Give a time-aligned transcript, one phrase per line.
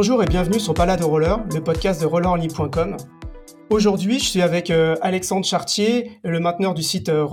[0.00, 2.96] Bonjour et bienvenue sur Balade Roller, le podcast de rollerenligne.com.
[3.68, 7.28] Aujourd'hui, je suis avec euh, Alexandre Chartier, le mainteneur du site euh,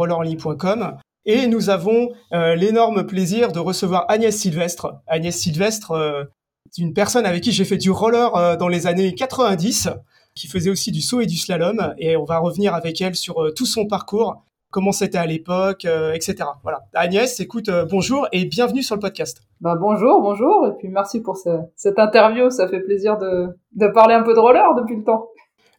[1.26, 4.96] et nous avons euh, l'énorme plaisir de recevoir Agnès Sylvestre.
[5.08, 6.28] Agnès Sylvestre,
[6.70, 9.88] c'est une personne avec qui j'ai fait du roller dans les années 90,
[10.36, 13.50] qui faisait aussi du saut et du slalom, et on va revenir avec elle sur
[13.56, 16.36] tout son parcours, comment c'était à l'époque, etc.
[16.64, 16.82] Voilà.
[16.94, 19.40] Agnès, écoute, bonjour et bienvenue sur le podcast.
[19.62, 24.14] Bah bonjour, bonjour, et puis merci pour cette interview, ça fait plaisir de, de parler
[24.14, 25.30] un peu de roller depuis le temps.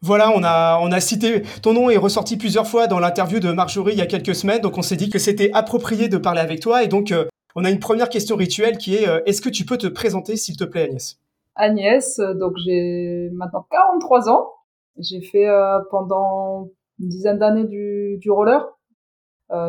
[0.01, 3.51] Voilà, on a, on a cité, ton nom est ressorti plusieurs fois dans l'interview de
[3.51, 6.41] Marjorie il y a quelques semaines, donc on s'est dit que c'était approprié de parler
[6.41, 7.25] avec toi, et donc euh,
[7.57, 10.37] on a une première question rituelle qui est, euh, est-ce que tu peux te présenter
[10.37, 11.19] s'il te plaît Agnès?
[11.57, 14.53] Agnès, euh, donc j'ai maintenant 43 ans,
[14.99, 15.49] j'ai fait
[15.91, 16.69] pendant
[17.01, 18.65] une dizaine d'années du, du roller,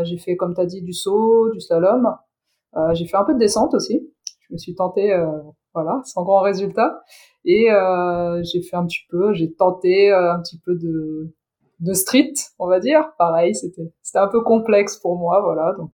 [0.03, 2.15] j'ai fait comme tu as dit du saut, du slalom,
[2.75, 4.01] euh, j'ai fait un peu de descente aussi.
[4.41, 5.27] Je me suis tentée, euh,
[5.73, 7.01] voilà, sans grand résultat.
[7.45, 11.33] Et euh, j'ai fait un petit peu, j'ai tenté un petit peu de,
[11.79, 13.11] de street, on va dire.
[13.17, 15.73] Pareil, c'était c'était un peu complexe pour moi, voilà.
[15.77, 15.91] Donc.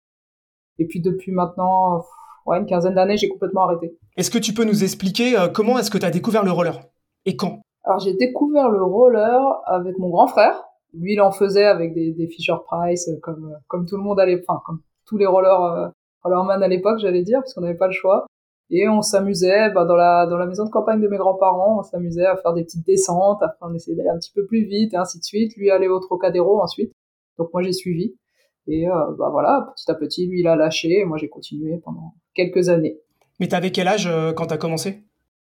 [0.78, 2.02] Et puis depuis maintenant,
[2.46, 3.96] ouais, une quinzaine d'années, j'ai complètement arrêté.
[4.16, 6.80] Est-ce que tu peux nous expliquer comment est-ce que tu as découvert le roller?
[7.26, 7.60] Et quand?
[7.84, 10.62] Alors j'ai découvert le roller avec mon grand frère.
[10.94, 14.42] Lui, il en faisait avec des, des Fisher Price, comme comme tout le monde allait,
[14.46, 15.92] enfin comme tous les rollers
[16.24, 18.26] man à l'époque, j'allais dire, parce qu'on n'avait pas le choix.
[18.70, 21.82] Et on s'amusait bah, dans la dans la maison de campagne de mes grands-parents, on
[21.82, 23.42] s'amusait à faire des petites descentes.
[23.42, 25.54] Après, on essayait d'aller un petit peu plus vite et ainsi de suite.
[25.56, 26.92] Lui allait au Trocadéro ensuite.
[27.38, 28.14] Donc moi j'ai suivi.
[28.66, 31.78] Et euh, bah voilà, petit à petit, lui il a lâché et moi j'ai continué
[31.84, 32.98] pendant quelques années.
[33.40, 35.02] Mais t'avais quel âge euh, quand t'as commencé?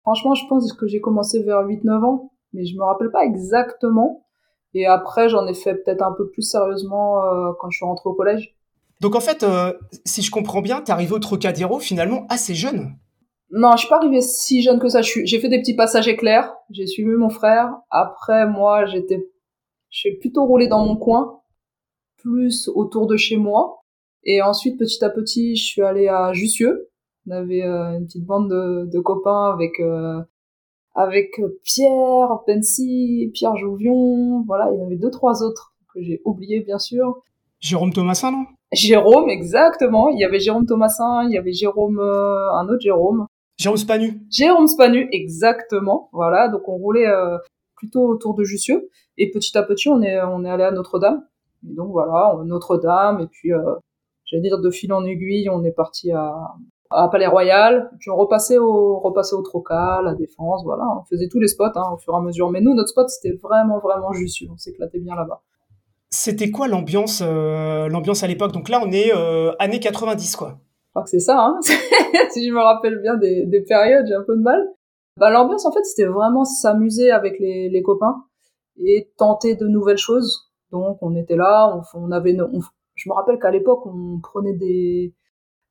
[0.03, 4.27] Franchement, je pense que j'ai commencé vers 8-9 ans, mais je me rappelle pas exactement.
[4.75, 8.09] Et après, j'en ai fait peut-être un peu plus sérieusement euh, quand je suis rentrée
[8.09, 8.55] au collège.
[9.01, 9.73] Donc en fait, euh,
[10.05, 12.97] si je comprends bien, t'es arrivé au Trocadéro finalement assez jeune.
[13.51, 15.01] Non, je suis pas arrivé si jeune que ça.
[15.03, 16.55] J'ai fait des petits passages éclairs.
[16.71, 17.73] J'ai suivi mon frère.
[17.91, 19.29] Après, moi, j'étais,
[19.89, 21.41] j'ai plutôt roulé dans mon coin,
[22.19, 23.83] plus autour de chez moi.
[24.23, 26.91] Et ensuite, petit à petit, je suis allé à Jussieu.
[27.27, 30.21] On avait euh, une petite bande de, copains avec euh,
[30.95, 34.45] avec Pierre Pensy, Pierre Jouvion.
[34.47, 37.23] Voilà, il y en avait deux trois autres que j'ai oubliés bien sûr.
[37.61, 38.47] Jérôme Thomasin, non?
[38.73, 40.09] Jérôme, exactement.
[40.09, 43.27] Il y avait Jérôme Thomasin, il y avait Jérôme, euh, un autre Jérôme.
[43.59, 44.21] Jérôme Spanu.
[44.31, 46.09] Jérôme Spanu, exactement.
[46.13, 47.37] Voilà, donc on roulait euh,
[47.75, 48.89] plutôt autour de Jussieu.
[49.19, 51.27] Et petit à petit, on est, on est allé à Notre-Dame.
[51.69, 53.21] Et donc voilà, Notre-Dame.
[53.21, 53.75] Et puis, euh,
[54.25, 56.33] j'allais dire de fil en aiguille, on est parti à,
[56.91, 57.91] à Palais Royal.
[57.99, 60.63] Puis on repassait au, repassait au Trocal, à Défense.
[60.65, 62.51] Voilà, on faisait tous les spots hein, au fur et à mesure.
[62.51, 64.49] Mais nous, notre spot, c'était vraiment, vraiment Jussieu.
[64.53, 65.43] On s'éclatait bien là-bas.
[66.11, 68.53] C'était quoi l'ambiance euh, l'ambiance à l'époque?
[68.53, 70.59] Donc là, on est euh, années 90, quoi.
[70.87, 71.61] Je crois que c'est ça, hein
[72.31, 74.61] si je me rappelle bien des, des périodes, j'ai un peu de mal.
[75.17, 78.25] Bah, l'ambiance, en fait, c'était vraiment s'amuser avec les, les copains
[78.77, 80.51] et tenter de nouvelles choses.
[80.73, 82.37] Donc, on était là, on, on avait,
[82.97, 85.15] je me rappelle qu'à l'époque, on prenait des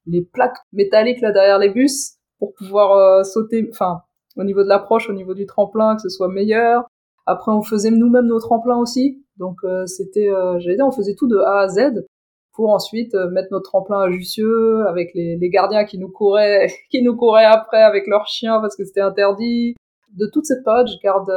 [0.09, 4.01] les plaques métalliques là derrière les bus pour pouvoir euh, sauter, enfin,
[4.37, 6.87] au niveau de l'approche, au niveau du tremplin, que ce soit meilleur.
[7.25, 9.23] Après, on faisait nous-mêmes nos tremplins aussi.
[9.37, 12.05] Donc euh, c'était, euh, j'allais dire, on faisait tout de A à Z
[12.53, 16.67] pour ensuite euh, mettre notre tremplin à Jussieu avec les, les, gardiens qui nous couraient,
[16.91, 19.75] qui nous couraient après avec leurs chiens parce que c'était interdit.
[20.13, 21.31] De toute cette période, je garde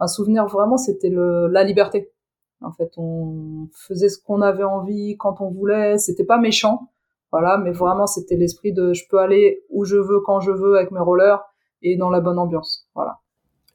[0.00, 2.12] un souvenir vraiment, c'était la liberté.
[2.60, 5.98] En fait, on faisait ce qu'on avait envie quand on voulait.
[5.98, 6.92] C'était pas méchant,
[7.34, 10.76] voilà, mais vraiment c'était l'esprit de je peux aller où je veux quand je veux
[10.76, 11.42] avec mes rollers
[11.82, 13.18] et dans la bonne ambiance, voilà.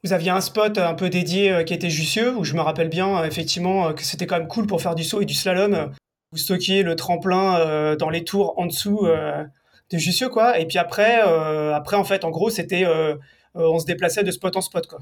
[0.05, 2.87] Vous aviez un spot un peu dédié euh, qui était Jussieu, où je me rappelle
[2.87, 5.33] bien euh, effectivement euh, que c'était quand même cool pour faire du saut et du
[5.33, 5.91] slalom.
[6.31, 10.59] Vous stockiez le tremplin dans les tours en dessous de Jussieu, quoi.
[10.59, 11.21] Et puis après,
[11.73, 12.85] après en fait, en gros, c'était
[13.55, 14.99] on se déplaçait de spot en spot, quoi.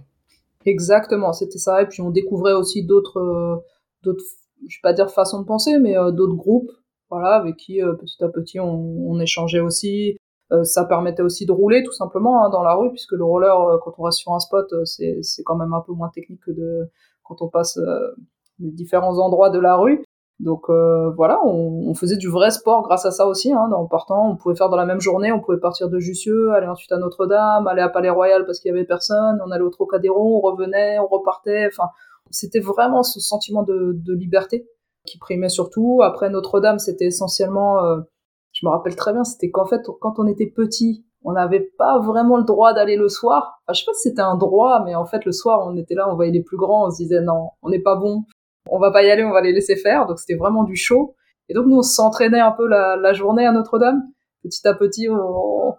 [0.65, 1.81] Exactement, c'était ça.
[1.81, 3.61] Et puis on découvrait aussi d'autres,
[4.03, 4.23] d'autres,
[4.69, 6.71] je vais pas dire façons de penser, mais d'autres groupes,
[7.09, 10.17] voilà, avec qui petit à petit on, on échangeait aussi.
[10.53, 13.59] Euh, ça permettait aussi de rouler tout simplement hein, dans la rue, puisque le roller,
[13.59, 16.39] euh, quand on reste sur un spot, euh, c'est, quand même un peu moins technique
[16.45, 16.89] que de
[17.23, 17.77] quand on passe
[18.59, 20.05] les différents endroits de la rue.
[20.39, 23.51] Donc voilà, on, on, faisait du vrai sport grâce à ça aussi.
[23.51, 26.51] Hein, en partant, on pouvait faire dans la même journée, on pouvait partir de Jussieu,
[26.53, 29.63] aller ensuite à Notre-Dame, aller à Palais Royal parce qu'il y avait personne, on allait
[29.63, 31.67] au Trocadéro, on revenait, on repartait.
[31.67, 31.89] Enfin,
[32.29, 34.69] c'était vraiment ce sentiment de, de liberté
[35.07, 36.01] qui primait surtout.
[36.03, 37.79] Après Notre-Dame, c'était essentiellement
[38.59, 41.99] je me rappelle très bien, c'était qu'en fait, quand on était petit, on n'avait pas
[41.99, 43.61] vraiment le droit d'aller le soir.
[43.67, 45.93] Enfin, je sais pas si c'était un droit, mais en fait, le soir, on était
[45.93, 48.23] là, on voyait les plus grands, on se disait non, on n'est pas bon,
[48.69, 50.07] on va pas y aller, on va les laisser faire.
[50.07, 51.15] Donc c'était vraiment du show.
[51.49, 54.01] Et donc nous, on s'entraînait un peu la, journée à Notre-Dame.
[54.43, 55.75] Petit à petit, on,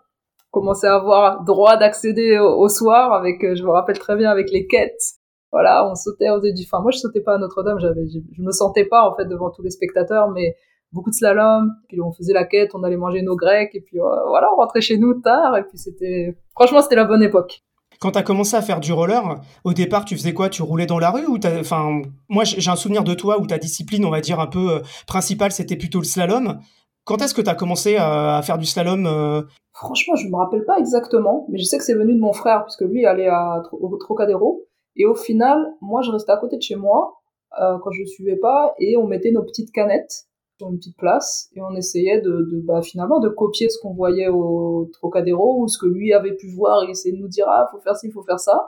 [0.53, 4.67] commençais à avoir droit d'accéder au, soir avec, je me rappelle très bien, avec les
[4.69, 5.18] quêtes.
[5.51, 8.43] Voilà, on sautait, on faisait du, enfin, moi, je sautais pas à Notre-Dame, j'avais, je,
[8.43, 10.57] me sentais pas, en fait, devant tous les spectateurs, mais
[10.93, 13.99] beaucoup de slalom, puis on faisait la quête, on allait manger nos grecs, et puis
[13.99, 17.63] voilà, on rentrait chez nous tard, et puis c'était, franchement, c'était la bonne époque.
[18.01, 20.49] Quand tu as commencé à faire du roller, au départ, tu faisais quoi?
[20.49, 23.59] Tu roulais dans la rue ou enfin, moi j'ai un souvenir de toi où ta
[23.59, 24.79] discipline, on va dire un peu euh,
[25.09, 26.61] principale, c'était plutôt le slalom.
[27.05, 29.43] Quand est-ce que tu as commencé à, faire du slalom euh?
[29.73, 32.65] Franchement, je me rappelle pas exactement, mais je sais que c'est venu de mon frère
[32.65, 34.68] puisque lui allait à, au Trocadéro
[34.99, 37.19] et au final, moi je restais à côté de chez moi
[37.61, 40.27] euh, quand je suivais pas et on mettait nos petites canettes
[40.59, 44.29] sur une petite place et on essayait de, bah, finalement de copier ce qu'on voyait
[44.29, 47.69] au Trocadéro ou ce que lui avait pu voir et essayer de nous dire ah
[47.71, 48.67] faut faire ci faut faire ça.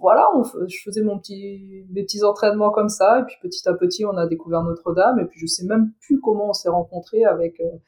[0.00, 0.26] Voilà
[0.66, 4.62] je faisais mes petits entraînements comme ça et puis petit à petit on a découvert
[4.64, 7.78] Notre-Dame et puis je sais même plus comment on s'est rencontrés avec euh,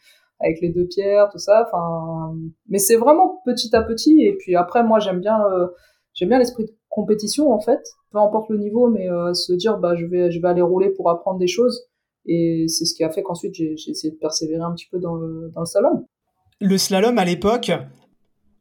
[0.40, 2.34] avec les deux pierres tout ça enfin
[2.68, 5.38] mais c'est vraiment petit à petit et puis après moi j'aime bien
[6.12, 7.82] j'aime bien l'esprit de compétition en fait
[8.12, 10.90] peu importe le niveau mais euh, se dire bah je vais je vais aller rouler
[10.90, 11.88] pour apprendre des choses
[12.26, 15.14] et c'est ce qui a fait qu'ensuite j'ai essayé de persévérer un petit peu dans
[15.14, 16.04] le, dans le slalom.
[16.60, 17.70] Le slalom à l'époque,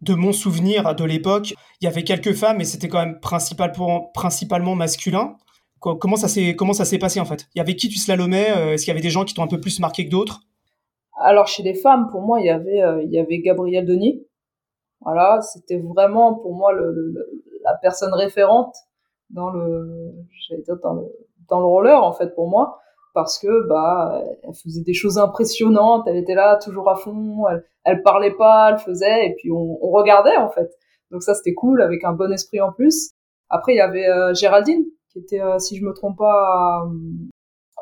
[0.01, 3.71] de mon souvenir de l'époque, il y avait quelques femmes, mais c'était quand même principal
[3.71, 5.37] pour, principalement masculin.
[5.79, 7.47] Comment ça s'est comment ça s'est passé en fait?
[7.55, 9.43] Il y avait qui tu slalomais euh, Est-ce qu'il y avait des gens qui t'ont
[9.43, 10.39] un peu plus marqué que d'autres?
[11.19, 14.25] Alors chez les femmes, pour moi, il y avait euh, il y avait Gabrielle Denis.
[15.01, 17.13] Voilà, c'était vraiment pour moi le,
[17.63, 18.75] la personne référente
[19.29, 20.11] dans le
[20.65, 21.03] dire dans le
[21.49, 22.79] dans le roller en fait pour moi
[23.13, 27.63] parce que bah elle faisait des choses impressionnantes, elle était là toujours à fond, elle,
[27.83, 30.71] elle parlait pas, elle faisait et puis on, on regardait en fait.
[31.11, 33.11] Donc ça c'était cool avec un bon esprit en plus.
[33.49, 36.85] Après il y avait euh, Géraldine qui était euh, si je me trompe pas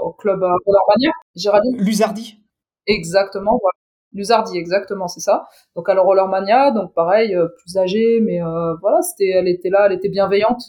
[0.02, 1.12] au club à Rollermania.
[1.36, 2.42] Géraldine Luzardi.
[2.88, 3.71] Exactement, voilà.
[4.14, 5.48] Luzardi exactement, c'est ça.
[5.76, 8.40] Donc à la donc pareil euh, plus âgée mais
[8.82, 10.62] voilà, c'était elle était là, elle était bienveillante.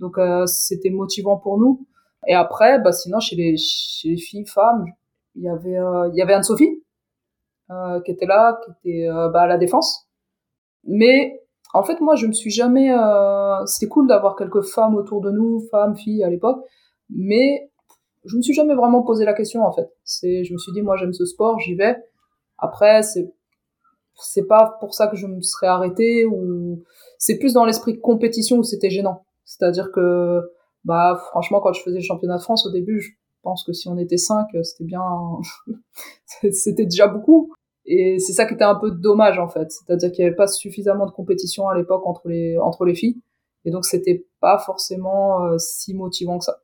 [0.00, 1.86] Donc c'était motivant pour nous.
[2.26, 4.84] Et après, bah, sinon, chez les, chez les filles, femmes,
[5.36, 6.82] il y avait, euh, il y avait Anne-Sophie,
[7.70, 10.08] euh, qui était là, qui était euh, bah, à la défense.
[10.84, 11.40] Mais
[11.72, 12.92] en fait, moi, je me suis jamais.
[12.92, 16.64] Euh, c'était cool d'avoir quelques femmes autour de nous, femmes, filles à l'époque,
[17.10, 17.70] mais
[18.24, 19.88] je me suis jamais vraiment posé la question en fait.
[20.02, 21.96] C'est, je me suis dit, moi, j'aime ce sport, j'y vais.
[22.58, 23.32] Après, c'est
[24.18, 26.82] c'est pas pour ça que je me serais arrêtée ou
[27.18, 29.24] c'est plus dans l'esprit compétition où c'était gênant.
[29.44, 30.40] C'est-à-dire que
[30.84, 33.10] bah franchement quand je faisais le championnat de France au début je
[33.42, 35.02] pense que si on était cinq c'était bien
[36.52, 37.52] c'était déjà beaucoup.
[37.84, 39.70] Et c'est ça qui était un peu dommage en fait.
[39.70, 43.20] C'est-à-dire qu'il n'y avait pas suffisamment de compétition à l'époque entre les entre les filles.
[43.64, 46.62] Et donc c'était pas forcément euh, si motivant que ça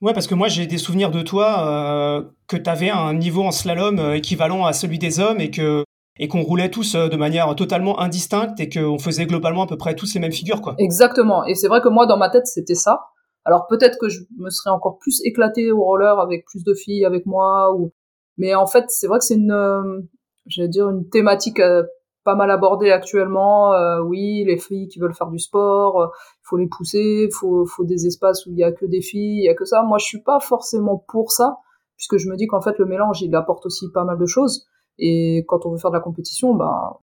[0.00, 3.42] Ouais, parce que moi j'ai des souvenirs de toi euh, que tu avais un niveau
[3.42, 5.84] en slalom euh, équivalent à celui des hommes et que
[6.20, 9.94] et qu'on roulait tous de manière totalement indistincte et qu'on faisait globalement à peu près
[9.94, 10.74] tous les mêmes figures quoi.
[10.78, 11.44] Exactement.
[11.44, 13.00] Et c'est vrai que moi dans ma tête c'était ça.
[13.44, 17.04] Alors peut-être que je me serais encore plus éclatée au roller avec plus de filles
[17.04, 17.92] avec moi ou
[18.38, 20.00] mais en fait, c'est vrai que c'est une euh,
[20.46, 21.82] j'allais dire une thématique euh,
[22.28, 23.72] pas mal abordée actuellement.
[23.72, 27.64] Euh, oui, les filles qui veulent faire du sport, il faut les pousser, il faut,
[27.64, 29.82] faut des espaces où il y a que des filles, il y a que ça.
[29.82, 31.56] Moi, je suis pas forcément pour ça,
[31.96, 34.66] puisque je me dis qu'en fait, le mélange, il apporte aussi pas mal de choses.
[34.98, 36.98] Et quand on veut faire de la compétition, ben,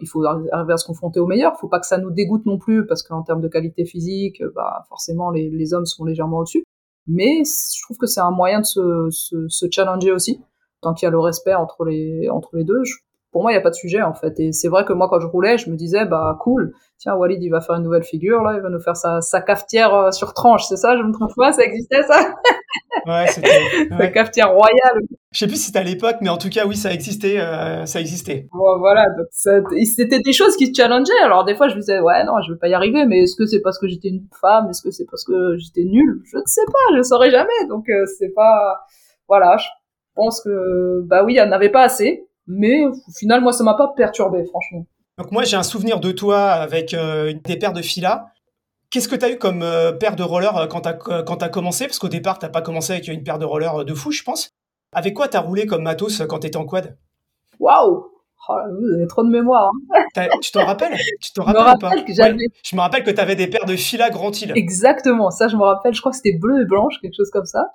[0.00, 1.56] il faut arriver à se confronter au meilleur.
[1.60, 4.84] Faut pas que ça nous dégoûte non plus, parce qu'en termes de qualité physique, bah
[4.88, 6.64] forcément les, les hommes sont légèrement au-dessus.
[7.06, 10.40] Mais je trouve que c'est un moyen de se, se, se challenger aussi,
[10.80, 12.82] tant qu'il y a le respect entre les entre les deux.
[13.36, 14.40] Pour moi, il n'y a pas de sujet en fait.
[14.40, 17.42] Et c'est vrai que moi, quand je roulais, je me disais bah cool, tiens Walid,
[17.42, 20.10] il va faire une nouvelle figure là, il va nous faire sa, sa cafetière euh,
[20.10, 22.34] sur tranche, c'est ça Je me trompe pas, ça existait ça
[23.06, 23.60] Ouais, c'était.
[23.90, 25.02] La cafetière royale.
[25.32, 27.84] Je sais plus si c'était à l'époque, mais en tout cas, oui, ça existait, euh,
[27.84, 28.48] ça existait.
[28.78, 31.22] voilà, donc c'était des choses qui se challengeaient.
[31.22, 33.36] Alors des fois, je me disais, ouais, non, je vais pas y arriver, mais est-ce
[33.36, 34.70] que c'est parce que j'étais une femme?
[34.70, 36.22] Est-ce que c'est parce que j'étais nulle?
[36.24, 37.66] Je ne sais pas, je ne saurais jamais.
[37.68, 38.80] Donc euh, c'est pas,
[39.28, 39.66] voilà, je
[40.14, 43.64] pense que, bah oui, il n'y en avait pas assez, mais au final, moi, ça
[43.64, 44.86] m'a pas perturbé, franchement.
[45.18, 48.26] Donc moi, j'ai un souvenir de toi avec euh, des paires de filas.
[48.90, 51.24] Qu'est-ce que tu as eu comme euh, paire de rollers euh, quand tu as, euh,
[51.40, 51.86] as commencé?
[51.86, 54.50] Parce qu'au départ, tu pas commencé avec une paire de rollers de fou, je pense.
[54.92, 56.96] Avec quoi tu as roulé comme matos quand tu étais en quad?
[57.58, 58.06] Waouh
[58.48, 59.70] oh, Vous avez trop de mémoire.
[60.14, 60.28] Hein.
[60.40, 60.96] Tu t'en rappelles?
[61.20, 61.92] Tu te rappelles pas?
[62.06, 64.52] Je me rappelle que tu avais des paires de fila Grand Hill.
[64.54, 65.92] Exactement, ça je me rappelle.
[65.92, 67.74] Je crois que c'était bleu et blanche, quelque chose comme ça.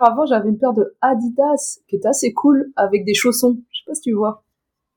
[0.00, 3.58] Avant, j'avais une paire de Adidas qui était assez cool avec des chaussons.
[3.88, 4.44] Je sais pas si tu vois.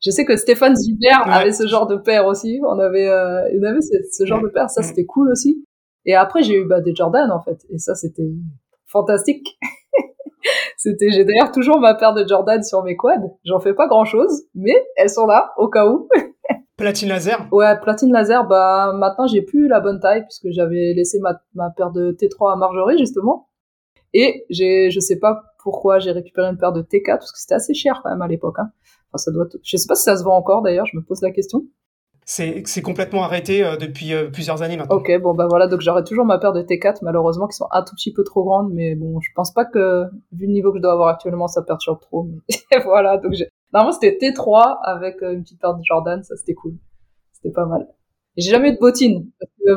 [0.03, 2.59] Je sais que Stéphane Zubert avait ce genre de paire aussi.
[2.67, 4.69] On avait, euh, il avait ce, genre de paire.
[4.69, 5.63] Ça, c'était cool aussi.
[6.05, 7.59] Et après, j'ai eu bah, des Jordan, en fait.
[7.69, 8.31] Et ça, c'était
[8.87, 9.59] fantastique.
[10.77, 13.29] c'était, j'ai d'ailleurs toujours ma paire de Jordan sur mes quads.
[13.45, 16.09] J'en fais pas grand chose, mais elles sont là, au cas où.
[16.77, 21.19] Platine laser Ouais, platine laser, bah maintenant j'ai plus la bonne taille puisque j'avais laissé
[21.19, 23.50] ma, ma paire de T3 à Marjorie justement.
[24.13, 27.55] Et j'ai, je sais pas pourquoi j'ai récupéré une paire de T4 parce que c'était
[27.55, 28.55] assez cher quand même à l'époque.
[28.59, 28.71] Hein.
[29.09, 31.21] Enfin, ça doit, je sais pas si ça se vend encore d'ailleurs, je me pose
[31.21, 31.65] la question.
[32.23, 34.97] C'est, c'est complètement arrêté euh, depuis euh, plusieurs années maintenant.
[34.97, 37.81] Ok, bon bah voilà, donc j'aurai toujours ma paire de T4 malheureusement qui sont un
[37.83, 40.77] tout petit peu trop grandes, mais bon, je pense pas que vu le niveau que
[40.77, 42.23] je dois avoir actuellement, ça perturbe trop.
[42.23, 46.35] Mais voilà, donc j'ai Normalement, c'était T3 avec euh, une petite paire de Jordan, ça
[46.35, 46.73] c'était cool.
[47.31, 47.87] C'était pas mal.
[48.37, 49.29] J'ai jamais eu de bottines.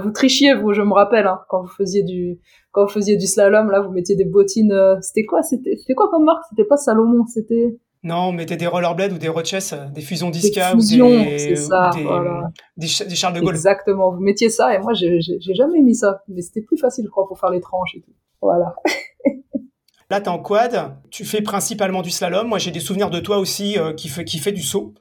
[0.03, 2.39] Vous trichiez, vous, je me rappelle, hein, quand vous faisiez du,
[2.73, 4.73] quand vous faisiez du slalom, là, vous mettiez des bottines.
[4.73, 5.43] Euh, c'était quoi?
[5.43, 6.45] C'était, c'était quoi comme marque?
[6.51, 7.77] C'était pas Salomon, c'était?
[8.05, 11.57] Non, on mettait des rollerblades ou des Roches, euh, des fusions Disca ou des, c'est
[11.57, 12.51] ça, des, voilà.
[12.77, 13.55] des, des Charles de Gaulle.
[13.55, 14.13] Exactement.
[14.13, 16.23] Vous mettiez ça et moi, j'ai, j'ai jamais mis ça.
[16.29, 18.13] Mais c'était plus facile, je crois, pour faire les tranches et tout.
[18.43, 18.75] Voilà.
[20.11, 22.47] Là, tu es en quad, tu fais principalement du slalom.
[22.47, 24.93] Moi, j'ai des souvenirs de toi aussi euh, qui, fait, qui fait du saut.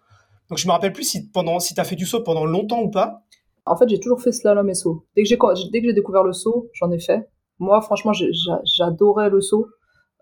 [0.50, 2.81] Donc, je me rappelle plus si, pendant, si tu as fait du saut pendant longtemps
[2.81, 3.24] ou pas.
[3.65, 5.05] En fait, j'ai toujours fait slalom et saut.
[5.15, 5.38] Dès que j'ai,
[5.72, 7.29] dès que j'ai découvert le saut, j'en ai fait.
[7.60, 9.67] Moi, franchement, j'adorais le saut.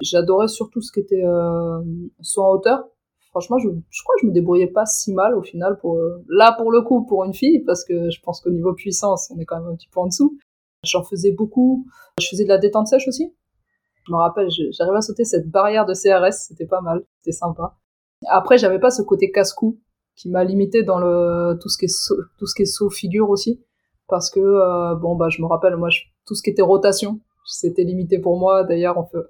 [0.01, 1.81] J'adorais surtout ce qui était euh,
[2.21, 2.83] saut en hauteur.
[3.29, 6.21] Franchement, je, je, crois que je me débrouillais pas si mal au final pour euh,
[6.27, 9.39] là pour le coup pour une fille parce que je pense qu'au niveau puissance, on
[9.39, 10.37] est quand même un petit peu en dessous.
[10.83, 11.85] J'en faisais beaucoup.
[12.19, 13.33] Je faisais de la détente sèche aussi.
[14.07, 17.77] Je me rappelle, j'arrivais à sauter cette barrière de CRS, c'était pas mal, c'était sympa.
[18.27, 19.79] Après, j'avais pas ce côté casse-cou
[20.21, 22.89] qui m'a limité dans le tout ce qui est saut, tout ce qui est saut
[22.89, 23.61] figure aussi,
[24.07, 25.89] parce que euh, bon bah je me rappelle moi
[26.25, 28.63] tout ce qui était rotation, c'était limité pour moi.
[28.63, 29.27] D'ailleurs, on peut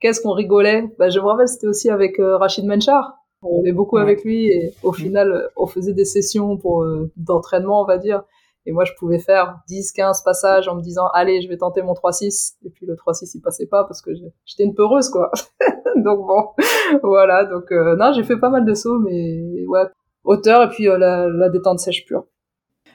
[0.00, 0.84] qu'est-ce qu'on rigolait?
[0.98, 3.14] Bah je me rappelle c'était aussi avec euh, Rachid Menchar.
[3.42, 7.82] On roulait beaucoup avec lui et au final on faisait des sessions pour euh, d'entraînement
[7.82, 8.24] on va dire
[8.66, 11.82] et moi, je pouvais faire 10, 15 passages en me disant, allez, je vais tenter
[11.82, 12.54] mon 3-6.
[12.64, 14.10] Et puis le 3-6, il passait pas parce que
[14.46, 15.30] j'étais une peureuse, quoi.
[15.96, 16.48] donc bon,
[17.02, 17.44] voilà.
[17.44, 19.84] Donc, euh, non, j'ai fait pas mal de sauts, mais ouais,
[20.24, 22.24] hauteur et puis euh, la, la, détente sèche pure.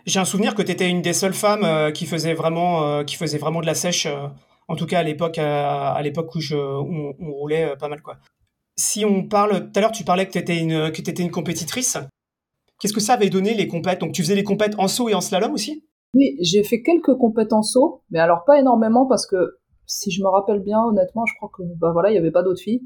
[0.06, 3.04] J'ai un souvenir que tu étais une des seules femmes euh, qui faisait vraiment, euh,
[3.04, 4.08] qui faisait vraiment de la sèche.
[4.68, 8.18] en tout cas, à l'époque, à, l'époque où, je, où on, roulait pas mal, quoi.
[8.76, 11.32] Si on parle, tout à l'heure, tu parlais que tu étais une, que étais une
[11.32, 11.98] compétitrice.
[12.80, 14.00] Qu'est-ce que ça avait donné les compètes?
[14.00, 15.84] Donc tu faisais les compètes en saut et en slalom aussi?
[16.16, 20.24] Oui, j'ai fait quelques compètes en saut, mais alors pas énormément parce que si je
[20.24, 22.82] me rappelle bien, honnêtement, je crois que bah voilà, il y avait pas d'autres filles.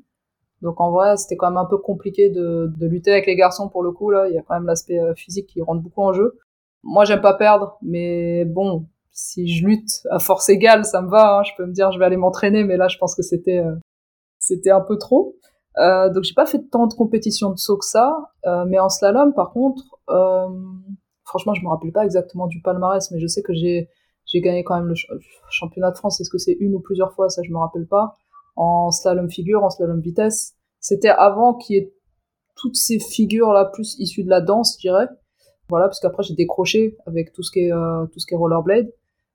[0.64, 3.70] Donc en vrai, c'était quand même un peu compliqué de, de, lutter avec les garçons
[3.70, 4.28] pour le coup là.
[4.28, 6.40] Il y a quand même l'aspect euh, physique qui rentre beaucoup en jeu.
[6.84, 11.38] Moi, j'aime pas perdre, mais bon, si je lutte à force égale, ça me va.
[11.38, 11.44] Hein.
[11.44, 13.76] Je peux me dire, je vais aller m'entraîner, mais là, je pense que c'était euh,
[14.40, 15.36] c'était un peu trop.
[15.78, 18.90] Euh, donc j'ai pas fait tant de compétitions de saut que ça, euh, mais en
[18.90, 20.48] slalom par contre, euh,
[21.24, 23.90] franchement je me rappelle pas exactement du palmarès, mais je sais que j'ai
[24.26, 24.96] j'ai gagné quand même le
[25.50, 26.22] championnat de France.
[26.22, 27.30] Est-ce que c'est une ou plusieurs fois?
[27.30, 28.16] Ça je me rappelle pas.
[28.56, 31.94] En slalom figure, en slalom vitesse, c'était avant qu'il y ait
[32.56, 35.08] toutes ces figures là plus issues de la danse, je dirais.
[35.70, 38.38] Voilà, parce qu'après j'ai décroché avec tout ce qui est euh, tout ce qui est
[38.38, 38.92] rollerblade,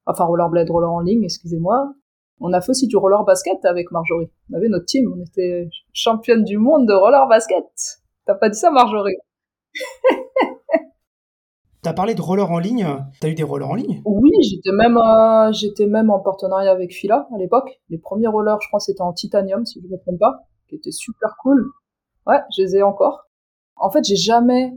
[0.06, 1.94] enfin rollerblade, roller en ligne, excusez-moi.
[2.40, 4.30] On a fait aussi du roller basket avec Marjorie.
[4.50, 7.64] On avait notre team, on était championne du monde de roller basket.
[8.26, 9.16] T'as pas dit ça, Marjorie?
[11.88, 12.86] T'as parlé de roller en ligne.
[13.18, 14.02] T'as eu des rollers en ligne?
[14.04, 17.80] Oui, j'étais même, euh, j'étais même en partenariat avec Fila à l'époque.
[17.88, 20.74] Les premiers rollers, je crois, c'était en titanium, si je ne me trompe pas, qui
[20.74, 21.70] était super cool.
[22.26, 23.24] Ouais, je les ai encore.
[23.76, 24.74] En fait, j'ai jamais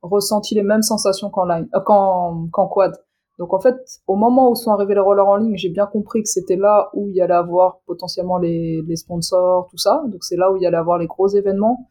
[0.00, 2.96] ressenti les mêmes sensations qu'en euh, qu'en quad.
[3.38, 3.76] Donc en fait,
[4.06, 6.88] au moment où sont arrivés les rollers en ligne, j'ai bien compris que c'était là
[6.94, 10.02] où il y allait avoir potentiellement les, les sponsors, tout ça.
[10.06, 11.90] Donc c'est là où il y allait avoir les gros événements.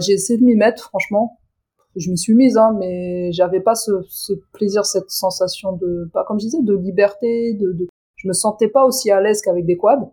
[0.00, 1.39] J'ai essayé de m'y mettre, franchement.
[1.96, 6.24] Je m'y suis mise, hein, mais j'avais pas ce, ce, plaisir, cette sensation de, pas
[6.24, 7.88] comme je disais, de liberté, de, de...
[8.16, 10.12] je me sentais pas aussi à l'aise qu'avec des quads.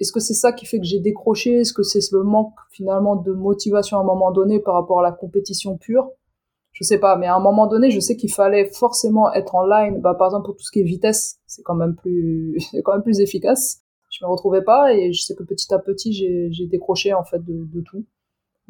[0.00, 1.60] Est-ce que c'est ça qui fait que j'ai décroché?
[1.60, 5.02] Est-ce que c'est le manque finalement de motivation à un moment donné par rapport à
[5.02, 6.10] la compétition pure?
[6.72, 9.64] Je sais pas, mais à un moment donné, je sais qu'il fallait forcément être en
[9.64, 10.02] line.
[10.02, 12.92] Bah, par exemple, pour tout ce qui est vitesse, c'est quand même plus, c'est quand
[12.92, 13.80] même plus efficace.
[14.10, 17.42] Je me retrouvais pas et je sais que petit à petit, j'ai décroché en fait
[17.42, 18.04] de, de, tout.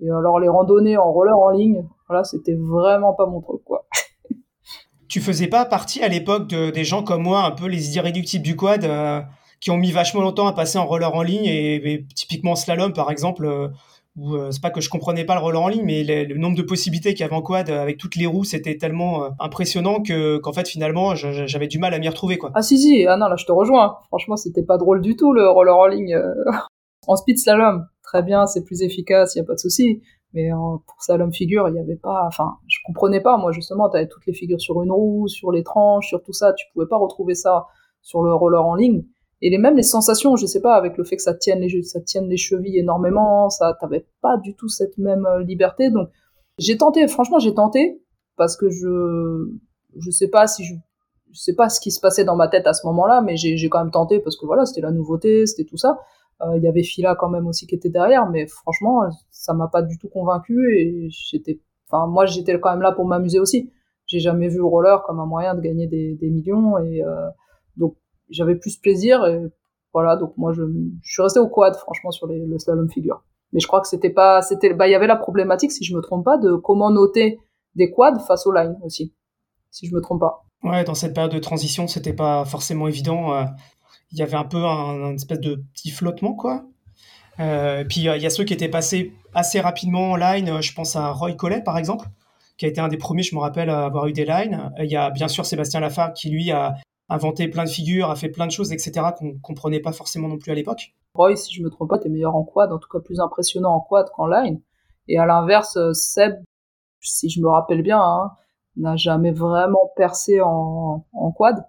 [0.03, 3.87] Et alors les randonnées en roller en ligne, voilà, c'était vraiment pas mon truc, quoi.
[5.09, 8.45] tu faisais pas partie à l'époque de, des gens comme moi, un peu les irréductibles
[8.45, 9.21] du quad, euh,
[9.61, 12.93] qui ont mis vachement longtemps à passer en roller en ligne et, et typiquement slalom
[12.93, 13.47] par exemple.
[13.47, 13.69] Euh,
[14.17, 16.57] où euh, c'est pas que je comprenais pas le roller en ligne, mais le, nombre
[16.57, 20.03] de possibilités qu'il y avait en quad euh, avec toutes les roues, c'était tellement impressionnant
[20.03, 22.51] que qu'en fait finalement j'avais du mal à m'y retrouver quoi.
[22.55, 23.99] Ah si si, ah non là je te rejoins.
[24.07, 26.19] Franchement c'était pas drôle du tout le roller en ligne.
[27.07, 30.03] en speed slalom, très bien, c'est plus efficace, il y a pas de souci.
[30.33, 33.97] Mais pour slalom figure, il y avait pas, enfin je comprenais pas moi justement, tu
[33.97, 36.87] avais toutes les figures sur une roue, sur les tranches, sur tout ça, tu pouvais
[36.87, 37.67] pas retrouver ça
[38.03, 39.05] sur le roller en ligne
[39.43, 41.83] et les mêmes les sensations je sais pas avec le fait que ça tienne les
[41.83, 46.09] ça les chevilles énormément ça t'avais pas du tout cette même euh, liberté donc
[46.59, 48.01] j'ai tenté franchement j'ai tenté
[48.37, 49.51] parce que je
[49.99, 50.75] je sais pas si je
[51.33, 53.69] je sais pas ce qui se passait dans ma tête à ce moment-là, mais j'ai
[53.69, 55.99] quand même tenté parce que voilà, c'était la nouveauté, c'était tout ça.
[56.43, 59.69] Euh, il y avait Fila quand même aussi qui était derrière, mais franchement, ça m'a
[59.69, 63.71] pas du tout convaincu et j'étais, enfin moi j'étais quand même là pour m'amuser aussi.
[64.07, 67.29] J'ai jamais vu le roller comme un moyen de gagner des, des millions et euh,
[67.77, 67.97] donc
[68.29, 69.41] j'avais plus plaisir et
[69.95, 70.63] voilà donc moi je,
[71.03, 73.25] je suis resté au quad franchement sur les, le slalom figure.
[73.53, 75.97] Mais je crois que c'était pas, c'était, bah il y avait la problématique si je
[75.97, 77.41] me trompe pas de comment noter
[77.77, 79.15] des quads face aux lines aussi,
[79.71, 80.45] si je me trompe pas.
[80.63, 83.47] Ouais, dans cette période de transition, c'était pas forcément évident.
[84.07, 86.65] Euh, il y avait un peu un, espèce de petit flottement, quoi.
[87.39, 90.63] Euh, puis il y a ceux qui étaient passés assez rapidement en line.
[90.63, 92.07] Je pense à Roy Collet, par exemple,
[92.57, 94.73] qui a été un des premiers, je me rappelle, à avoir eu des lines.
[94.79, 96.77] Il y a bien sûr Sébastien Lafargue qui, lui, a
[97.09, 100.39] inventé plein de figures, a fait plein de choses, etc., qu'on comprenait pas forcément non
[100.39, 100.95] plus à l'époque.
[101.15, 103.75] Roy, si je me trompe pas, était meilleur en quad, en tout cas plus impressionnant
[103.75, 104.61] en quad qu'en line.
[105.09, 106.43] Et à l'inverse, Seb,
[107.01, 108.33] si je me rappelle bien, hein,
[108.77, 111.65] n'a jamais vraiment percé en, en quad.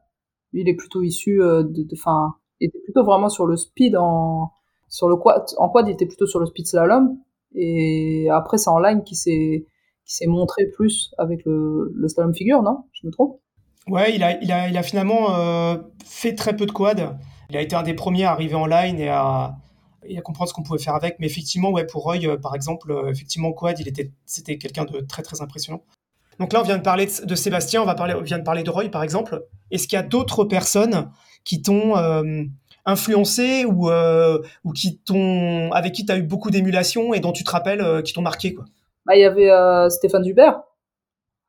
[0.59, 4.51] Il est plutôt issu euh, de, enfin, était plutôt vraiment sur le speed en,
[4.89, 7.17] sur le quad, en quad, il était plutôt sur le speed slalom.
[7.53, 9.65] Et après, c'est en line qui s'est,
[10.05, 12.85] qui s'est montré plus avec le, slalom figure, non?
[12.93, 13.39] Je me trompe?
[13.87, 17.17] Ouais, il a, il a, il a finalement euh, fait très peu de quad.
[17.49, 19.55] Il a été un des premiers à arriver en line et à,
[20.03, 21.17] à comprendre ce qu'on pouvait faire avec.
[21.19, 24.99] Mais effectivement, ouais, pour Roy, euh, par exemple, effectivement, quad, il était, c'était quelqu'un de
[24.99, 25.83] très très impressionnant.
[26.39, 28.69] Donc là, on vient de parler de, Sébastien, on, va parler, vient de parler de
[28.69, 29.43] Roy, par exemple.
[29.71, 31.09] Est-ce qu'il y a d'autres personnes
[31.43, 32.43] qui t'ont euh,
[32.85, 37.31] influencé ou, euh, ou qui t'ont, avec qui tu as eu beaucoup d'émulation et dont
[37.31, 38.65] tu te rappelles, euh, qui t'ont marqué quoi?
[39.05, 40.61] Bah, Il y avait Stéphane Dubert.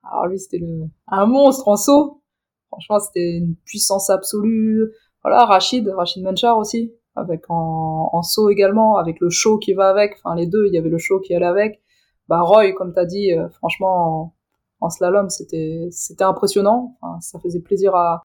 [0.04, 0.86] Alors lui, c'était le...
[1.08, 2.22] un monstre en saut.
[2.68, 4.90] Franchement, c'était une puissance absolue.
[5.22, 9.90] Voilà, Rachid, Rachid Menchar aussi, avec en, en saut également, avec le show qui va
[9.90, 10.14] avec.
[10.22, 11.82] Enfin, les deux, il y avait le show qui allait avec.
[12.28, 14.34] Bah, Roy, comme tu as dit, franchement,
[14.80, 16.96] en slalom, c'était c'était impressionnant.
[17.20, 18.22] ça faisait plaisir à,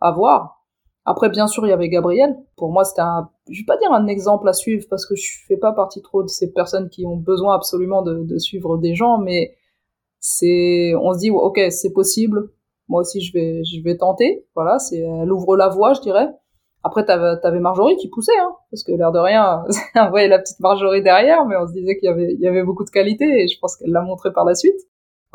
[0.00, 0.64] à voir.
[1.04, 2.36] Après, bien sûr, il y avait Gabriel.
[2.56, 5.38] Pour moi, c'était un, je vais pas dire un exemple à suivre parce que je
[5.46, 8.96] fais pas partie trop de ces personnes qui ont besoin absolument de, de suivre des
[8.96, 9.56] gens, mais
[10.18, 12.50] c'est, on se dit, ok, c'est possible.
[12.88, 14.46] Moi aussi, je vais, je vais tenter.
[14.56, 16.28] Voilà, c'est, elle ouvre la voie, je dirais.
[16.82, 19.64] Après, t'avais, avais Marjorie qui poussait, hein, parce que l'air de rien,
[19.96, 22.48] on voyait la petite Marjorie derrière, mais on se disait qu'il y avait, il y
[22.48, 24.80] avait beaucoup de qualité et je pense qu'elle l'a montré par la suite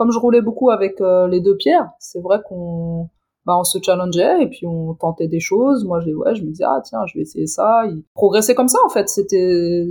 [0.02, 3.08] comme je roulais beaucoup avec euh, les deux pierres, c'est vrai qu'on
[3.46, 5.86] bah, on se challengeait et puis on tentait des choses.
[5.86, 7.84] Moi, je, ouais, je me disais, ah tiens, je vais essayer ça.
[7.86, 9.10] Il progressait comme ça, en fait.
[9.10, 9.88] C'était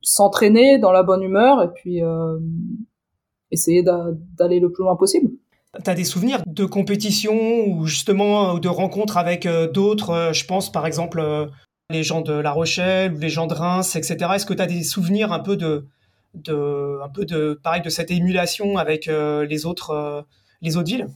[0.00, 2.38] s'entraîner dans la bonne humeur et puis euh,
[3.50, 5.30] essayer d'aller le plus loin possible.
[5.84, 10.72] Tu as des souvenirs de compétition ou justement de rencontres avec euh, d'autres Je pense
[10.72, 11.50] par exemple
[11.90, 14.16] les gens de La Rochelle ou les gens de Reims, etc.
[14.36, 15.84] Est-ce que tu as des souvenirs un peu de,
[16.42, 20.22] de un peu de pareil de cette émulation avec euh, les autres euh,
[20.62, 21.06] les autres villes.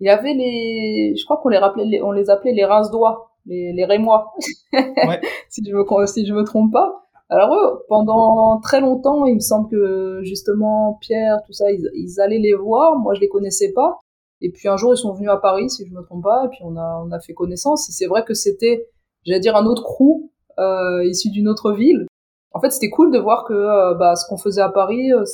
[0.00, 3.30] Il y avait les je crois qu'on les rappelait on les appelait les rince doigts
[3.46, 4.32] les, les rémois.
[4.72, 5.20] Ouais.
[5.48, 7.02] si je me si je me trompe pas.
[7.28, 12.20] Alors eux, pendant très longtemps il me semble que justement Pierre tout ça ils, ils
[12.20, 12.98] allaient les voir.
[12.98, 13.98] Moi je les connaissais pas.
[14.40, 16.44] Et puis un jour ils sont venus à Paris si je me trompe pas.
[16.46, 17.88] Et puis on a on a fait connaissance.
[17.88, 18.88] Et c'est vrai que c'était
[19.24, 22.06] j'allais dire un autre crew euh, issu d'une autre ville
[22.54, 25.24] en fait, c'était cool de voir que euh, bah, ce qu'on faisait à Paris, euh,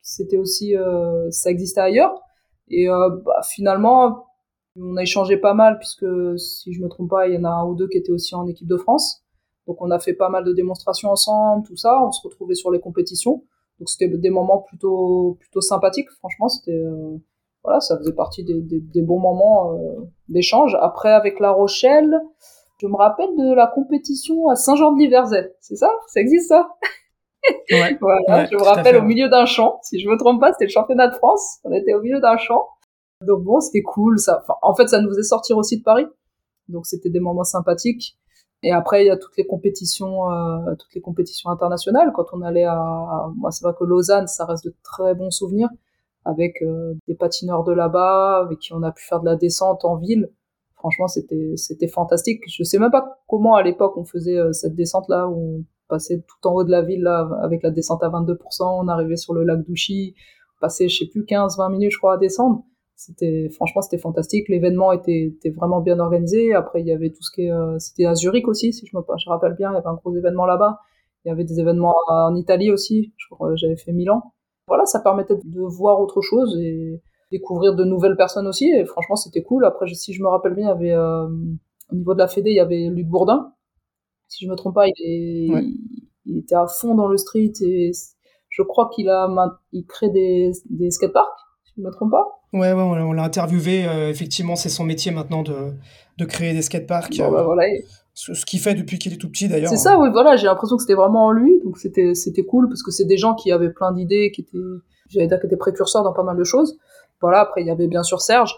[0.00, 2.18] c'était aussi, euh, ça existait ailleurs.
[2.68, 4.26] Et bah, finalement,
[4.74, 7.48] on a échangé pas mal puisque, si je me trompe pas, il y en a
[7.48, 9.22] un ou deux qui étaient aussi en équipe de France.
[9.68, 12.02] Donc, on a fait pas mal de démonstrations ensemble, tout ça.
[12.02, 13.44] On se retrouvait sur les compétitions.
[13.78, 16.10] Donc, c'était des moments plutôt, plutôt sympathiques.
[16.18, 16.82] Franchement, c'était,
[17.62, 19.78] voilà, ça faisait partie des, des, des bons moments
[20.28, 20.76] d'échange.
[20.80, 22.18] Après, avec La Rochelle,
[22.78, 25.54] je me rappelle de la compétition à Saint-Jean-de-Liverzay.
[25.60, 25.90] C'est ça?
[26.08, 26.68] Ça existe ça?
[27.70, 29.78] Ouais, voilà, Je me rappelle au milieu d'un champ.
[29.82, 31.58] Si je me trompe pas, c'était le championnat de France.
[31.64, 32.68] On était au milieu d'un champ.
[33.26, 34.18] Donc bon, c'était cool.
[34.18, 36.06] Ça, enfin, en fait, ça nous faisait sortir aussi de Paris.
[36.68, 38.18] Donc c'était des moments sympathiques.
[38.62, 42.12] Et après, il y a toutes les compétitions, euh, toutes les compétitions internationales.
[42.14, 45.68] Quand on allait à, moi, c'est vrai que Lausanne, ça reste de très bons souvenirs
[46.24, 49.84] avec euh, des patineurs de là-bas, avec qui on a pu faire de la descente
[49.84, 50.30] en ville
[50.86, 52.42] franchement, c'était c'était fantastique.
[52.46, 55.64] Je sais même pas comment à l'époque on faisait euh, cette descente là où on
[55.88, 59.16] passait tout en haut de la ville là avec la descente à 22%, on arrivait
[59.16, 60.14] sur le lac d'Ouchy,
[60.56, 62.62] on passait je sais plus 15 20 minutes je crois à descendre.
[62.94, 66.54] C'était franchement c'était fantastique, l'événement était, vraiment bien organisé.
[66.54, 68.96] Après il y avait tout ce qui est euh, c'était à Zurich aussi si je
[68.96, 70.78] me je rappelle bien, il y avait un gros événement là-bas.
[71.24, 74.22] Il y avait des événements en Italie aussi, je crois j'avais fait Milan.
[74.68, 78.70] Voilà, ça permettait de voir autre chose et découvrir de nouvelles personnes aussi.
[78.70, 79.64] Et franchement, c'était cool.
[79.64, 81.26] Après, si je me rappelle bien, il y avait euh,
[81.90, 83.52] au niveau de la Fédé, il y avait Luc Bourdin.
[84.28, 85.64] Si je me trompe pas, il, est,
[86.24, 87.92] il, était à fond dans le street et
[88.48, 89.28] je crois qu'il a
[89.72, 91.38] il crée des, des skateparks.
[91.64, 92.26] Si je me trompe pas.
[92.52, 93.86] Ouais, ouais, on l'a interviewé.
[94.08, 95.74] effectivement, c'est son métier maintenant de,
[96.18, 97.18] de créer des skateparks.
[97.18, 97.64] Bon, bah, voilà.
[98.14, 99.70] Ce, ce qu'il fait depuis qu'il est tout petit d'ailleurs.
[99.70, 100.36] C'est ça, oui, voilà.
[100.36, 103.18] J'ai l'impression que c'était vraiment en lui, donc c'était c'était cool parce que c'est des
[103.18, 104.56] gens qui avaient plein d'idées, qui étaient,
[105.08, 106.78] j'allais dire, qui étaient précurseurs dans pas mal de choses.
[107.20, 107.40] Voilà.
[107.40, 108.54] Après, il y avait bien sûr Serge,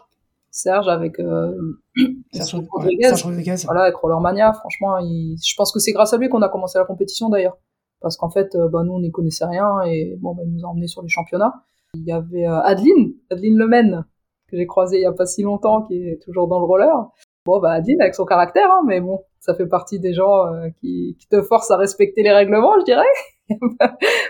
[0.50, 1.54] Serge avec euh,
[2.32, 4.52] Serge, Rodriguez, voilà avec Rollermania.
[4.52, 7.58] Franchement, je pense que c'est grâce à lui qu'on a commencé la compétition d'ailleurs,
[8.00, 10.64] parce qu'en fait, euh, bah, nous on n'y connaissait rien et bon, bah, il nous
[10.64, 11.54] a emmenés sur les championnats.
[11.94, 14.04] Il y avait euh, Adeline, Adeline Lemaine
[14.48, 17.10] que j'ai croisé il y a pas si longtemps, qui est toujours dans le roller.
[17.44, 20.68] Bon, bah Adeline avec son caractère, hein, mais bon, ça fait partie des gens euh,
[20.80, 23.06] qui, qui, te forcent à respecter les règlements, je dirais.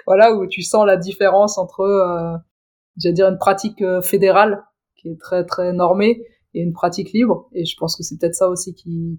[0.06, 2.36] voilà où tu sens la différence entre, euh,
[2.98, 4.64] j'allais dire, une pratique fédérale
[4.96, 6.22] qui est très très normée
[6.54, 7.48] et une pratique libre.
[7.52, 9.18] Et je pense que c'est peut-être ça aussi qui,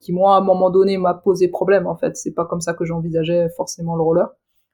[0.00, 1.86] qui, moi, à un moment donné, m'a posé problème.
[1.86, 4.28] En fait, c'est pas comme ça que j'envisageais forcément le roller.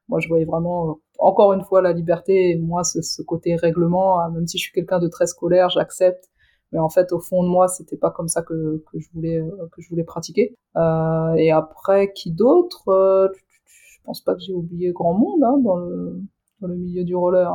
[0.07, 2.51] Moi, je voyais vraiment, euh, encore une fois, la liberté.
[2.51, 5.69] Et moi, ce, ce côté règlement, euh, même si je suis quelqu'un de très scolaire,
[5.69, 6.29] j'accepte.
[6.71, 9.39] Mais en fait, au fond de moi, c'était pas comme ça que, que je voulais
[9.39, 10.55] euh, que je voulais pratiquer.
[10.75, 13.31] Euh, et après, qui d'autre
[13.65, 16.21] Je pense pas que j'ai oublié grand monde hein, dans le
[16.61, 17.51] dans le milieu du roller.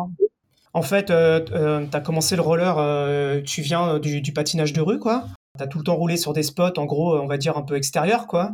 [0.72, 4.72] En fait, euh, euh, tu as commencé le roller, euh, tu viens du, du, patinage
[4.72, 5.24] de rue, quoi.
[5.58, 7.62] Tu as tout le temps roulé sur des spots, en gros, on va dire un
[7.62, 8.52] peu extérieurs, quoi.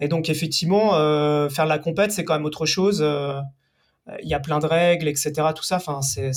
[0.00, 3.04] Et donc, effectivement, euh, faire la compète, c'est quand même autre chose.
[4.22, 5.32] Il y a plein de règles, etc.
[5.54, 6.30] Tout ça, enfin, c'est.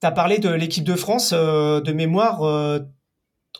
[0.00, 2.40] Tu as parlé de l'équipe de France, de mémoire.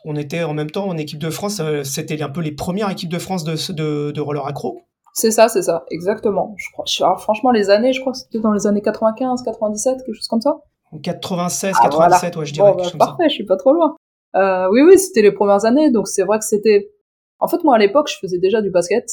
[0.04, 3.10] on était en même temps en équipe de France, c'était un peu les premières équipes
[3.10, 4.82] de France de, de, de roller accro.
[5.12, 6.54] C'est ça, c'est ça, exactement.
[6.58, 10.04] Je crois, alors, franchement, les années, je crois que c'était dans les années 95, 97,
[10.04, 10.58] quelque chose comme ça.
[11.02, 12.72] 96, 97, ah, ouais, je dirais.
[12.72, 13.96] Bon, bah, parfait, je suis pas trop loin.
[14.36, 16.90] Euh, oui, oui, c'était les premières années, donc c'est vrai que c'était.
[17.38, 19.04] En fait, moi, à l'époque, je faisais déjà du basket.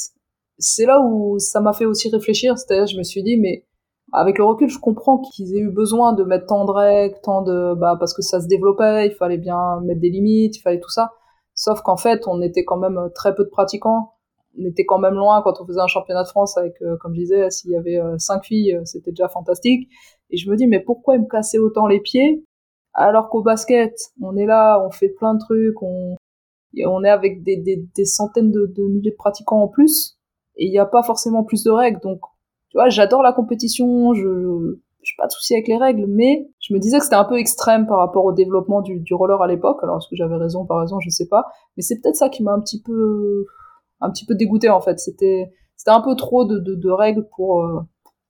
[0.58, 2.58] C'est là où ça m'a fait aussi réfléchir.
[2.58, 3.66] C'est-à-dire, je me suis dit, mais
[4.14, 7.42] avec le recul, je comprends qu'ils aient eu besoin de mettre tant de règles, tant
[7.42, 10.80] de, bah, parce que ça se développait, il fallait bien mettre des limites, il fallait
[10.80, 11.12] tout ça.
[11.56, 14.14] Sauf qu'en fait, on était quand même très peu de pratiquants.
[14.60, 17.16] On était quand même loin quand on faisait un championnat de France avec, euh, comme
[17.16, 19.90] je disais, s'il y avait euh, cinq filles, euh, c'était déjà fantastique.
[20.30, 22.44] Et je me dis, mais pourquoi me casser autant les pieds
[22.94, 26.16] alors qu'au basket, on est là, on fait plein de trucs, on,
[26.86, 30.18] on est avec des, des, des centaines de, de, milliers de pratiquants en plus,
[30.58, 32.00] et il n'y a pas forcément plus de règles.
[32.02, 32.20] Donc,
[32.70, 36.48] tu vois, j'adore la compétition, je, je j'ai pas de souci avec les règles, mais
[36.62, 39.42] je me disais que c'était un peu extrême par rapport au développement du, du roller
[39.42, 39.80] à l'époque.
[39.84, 41.44] Alors, est-ce que j'avais raison, par raison, je sais pas.
[41.76, 43.46] Mais c'est peut-être ça qui m'a un petit peu,
[44.00, 45.00] un petit peu dégoûté en fait.
[45.00, 47.82] C'était, c'était un peu trop de, de, de règles pour, euh,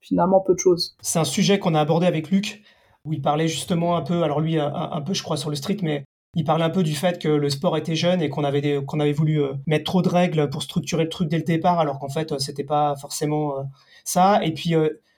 [0.04, 0.96] finalement peu de choses.
[1.02, 2.62] C'est un sujet qu'on a abordé avec Luc,
[3.06, 5.78] où il parlait justement un peu, alors lui un, peu je crois sur le street,
[5.82, 6.04] mais
[6.36, 9.14] il parlait un peu du fait que le sport était jeune et qu'on avait avait
[9.14, 12.10] voulu euh, mettre trop de règles pour structurer le truc dès le départ, alors qu'en
[12.10, 13.64] fait euh, c'était pas forcément euh,
[14.04, 14.44] ça.
[14.44, 14.74] Et puis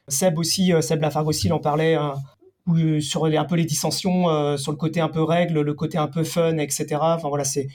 [0.08, 1.96] Seb aussi, Seb Lafargue aussi, il en parlait.
[1.96, 2.16] Hein,
[3.00, 6.08] sur les, un peu les dissensions, sur le côté un peu règle, le côté un
[6.08, 6.98] peu fun, etc.
[7.00, 7.68] Enfin voilà, c'est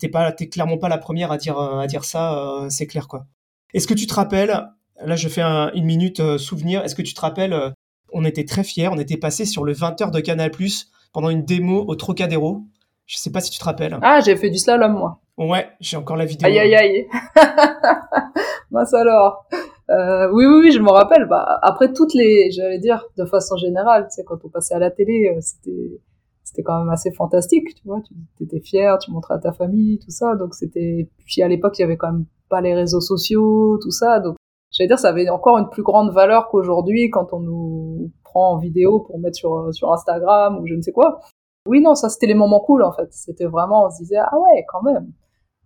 [0.00, 3.26] t'es pas clairement pas la première à dire à dire ça, c'est clair quoi.
[3.72, 4.66] Est-ce que tu te rappelles
[5.04, 6.82] Là, je fais une minute euh, souvenir.
[6.82, 7.70] Est-ce que tu te rappelles euh,
[8.12, 8.88] On était très fiers.
[8.88, 12.62] On était passé sur le 20h de Canal Plus pendant une démo au Trocadéro.
[13.06, 13.98] Je sais pas si tu te rappelles.
[14.02, 15.20] Ah, j'ai fait du slalom, moi.
[15.38, 16.48] Ouais, j'ai encore la vidéo.
[16.48, 17.06] Aïe, aïe, aïe.
[18.70, 19.46] Mince alors.
[19.90, 21.26] Euh, oui, oui, oui, je me rappelle.
[21.26, 24.78] Bah, après toutes les, j'allais dire, de façon générale, tu sais, quand on passait à
[24.78, 26.00] la télé, c'était,
[26.42, 28.00] c'était quand même assez fantastique, tu vois.
[28.38, 30.34] Tu étais fier, tu montrais à ta famille, tout ça.
[30.34, 33.90] Donc c'était, puis à l'époque, il y avait quand même pas les réseaux sociaux, tout
[33.92, 34.18] ça.
[34.18, 34.36] Donc
[34.76, 38.58] j'allais dire, ça avait encore une plus grande valeur qu'aujourd'hui quand on nous prend en
[38.58, 41.20] vidéo pour mettre sur, sur Instagram ou je ne sais quoi.
[41.66, 43.08] Oui, non, ça c'était les moments cool en fait.
[43.10, 45.12] C'était vraiment, on se disait, ah ouais, quand même.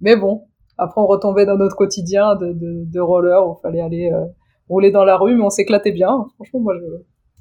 [0.01, 0.47] Mais bon,
[0.79, 4.27] après on retombait dans notre quotidien de, roller où il fallait aller euh,
[4.69, 6.27] rouler dans la rue, mais on s'éclatait bien.
[6.37, 6.75] Franchement, moi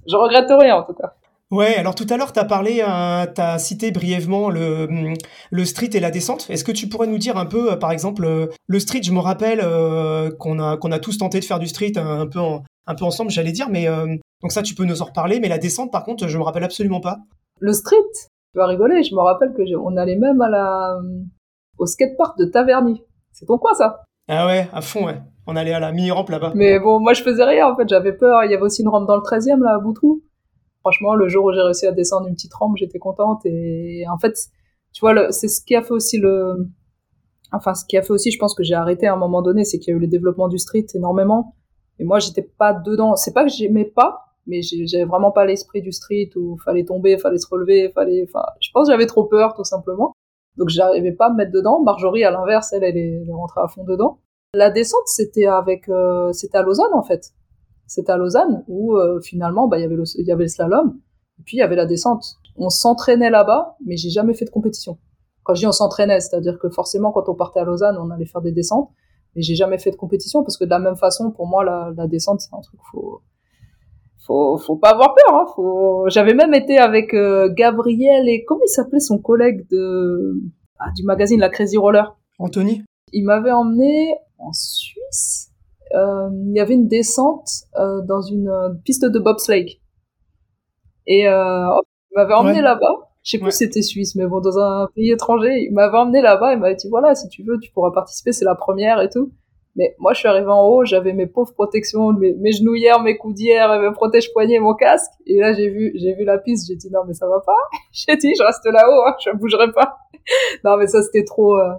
[0.08, 1.14] je regrette rien en tout cas.
[1.52, 5.14] Ouais, alors tout à l'heure, tu as parlé, euh, tu as cité brièvement le, mm,
[5.50, 6.48] le street et la descente.
[6.50, 9.12] Est-ce que tu pourrais nous dire un peu, euh, par exemple, euh, le street, je
[9.12, 12.40] me rappelle euh, qu'on a, qu'on a tous tenté de faire du street un, peu,
[12.40, 13.88] un peu ensemble, j'allais dire, mais
[14.42, 16.64] donc ça, tu peux nous en reparler, mais la descente, par contre, je me rappelle
[16.64, 17.18] absolument pas.
[17.60, 17.98] Le street?
[18.54, 20.98] Tu vas rigoler, je me rappelle que on allait même à la,
[21.80, 23.02] au skatepark de Taverny.
[23.32, 24.04] C'est ton coin, ça?
[24.28, 25.20] Ah ouais, à fond, ouais.
[25.48, 26.52] On allait à la mini-rampe là-bas.
[26.54, 28.44] Mais bon, moi, je faisais rien, en fait, j'avais peur.
[28.44, 30.22] Il y avait aussi une rampe dans le 13e, là, à Boutrou
[30.82, 33.42] franchement, le jour où j'ai réussi à descendre une petite rampe, j'étais contente.
[33.46, 34.36] Et en fait,
[34.94, 36.68] tu vois, c'est ce qui a fait aussi le,
[37.52, 39.64] enfin, ce qui a fait aussi, je pense que j'ai arrêté à un moment donné,
[39.66, 41.56] c'est qu'il y a eu le développement du street énormément.
[42.00, 43.16] Et moi, j'étais pas dedans.
[43.16, 47.18] C'est pas que j'aimais pas, mais j'avais vraiment pas l'esprit du street où fallait tomber,
[47.18, 50.14] fallait se relever, fallait, enfin, je pense que j'avais trop peur, tout simplement.
[50.58, 51.82] Donc, j'arrivais pas à me mettre dedans.
[51.82, 54.20] Marjorie, à l'inverse, elle, elle est, rentrée à fond dedans.
[54.54, 57.34] La descente, c'était avec, euh, c'était à Lausanne, en fait.
[57.90, 60.50] C'était à Lausanne où euh, finalement bah, il y avait le il y avait le
[60.50, 61.00] slalom
[61.40, 62.36] et puis il y avait la descente.
[62.58, 65.00] on s'entraînait là-bas, mais j'ai jamais fait de compétition.
[65.44, 68.26] Quand je dis on s'entraînait, c'est-à-dire que forcément, quand on partait à Lausanne, on allait
[68.26, 68.90] faire des descentes,
[69.36, 71.92] mais j'ai jamais fait de compétition parce que de la même façon, pour moi, la,
[71.96, 73.22] la descente, c'est un truc, faut,
[74.28, 75.34] faut, faut pas avoir peur.
[75.34, 76.06] Hein, faut...
[76.10, 80.40] J'avais même été avec euh, Gabriel et comment il s'appelait son collègue de
[80.78, 82.16] ah, du magazine La Crazy Roller?
[82.38, 82.84] Anthony.
[83.12, 85.49] Il m'avait emmené en Suisse.
[85.96, 89.80] Euh, il y avait une descente euh, dans une piste de bobsleigh.
[91.08, 91.68] Et euh,
[92.12, 93.10] il m'avait emmené là-bas.
[93.24, 96.22] Je sais plus si c'était suisse, mais bon, dans un pays étranger, il m'avait emmené
[96.22, 96.54] là-bas.
[96.54, 99.32] Il m'avait dit voilà, si tu veux, tu pourras participer, c'est la première et tout.
[99.76, 103.18] Mais moi, je suis arrivé en haut, j'avais mes pauvres protections, mes, mes genouillères, mes
[103.18, 105.12] coudières, mes protège-poignets, mon casque.
[105.26, 107.56] Et là, j'ai vu, j'ai vu la piste, j'ai dit non, mais ça va pas.
[107.92, 109.98] j'ai dit, je reste là-haut, hein, je bougerai pas.
[110.64, 111.56] non, mais ça, c'était trop.
[111.58, 111.74] Euh...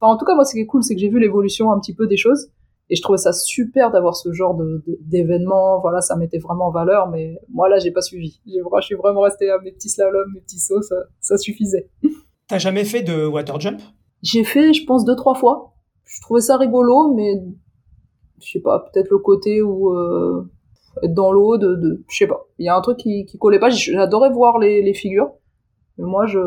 [0.00, 1.78] Enfin, en tout cas, moi, ce qui est cool, c'est que j'ai vu l'évolution un
[1.80, 2.50] petit peu des choses.
[2.90, 5.80] Et je trouvais ça super d'avoir ce genre de, d'événement.
[5.80, 7.08] Voilà, ça mettait vraiment en valeur.
[7.08, 8.40] Mais moi, là, j'ai pas suivi.
[8.46, 11.88] Je suis vraiment resté à mes petits slaloms, mes petits sauts, ça, ça suffisait.
[12.48, 13.80] T'as jamais fait de water jump?
[14.22, 15.74] J'ai fait, je pense, deux, trois fois.
[16.04, 17.42] Je trouvais ça rigolo, mais
[18.40, 20.50] je sais pas, peut-être le côté où euh,
[21.02, 22.46] être dans l'eau, de, de je sais pas.
[22.58, 23.70] Il y a un truc qui, qui collait pas.
[23.70, 25.30] J'adorais voir les, les figures,
[25.98, 26.38] mais moi, je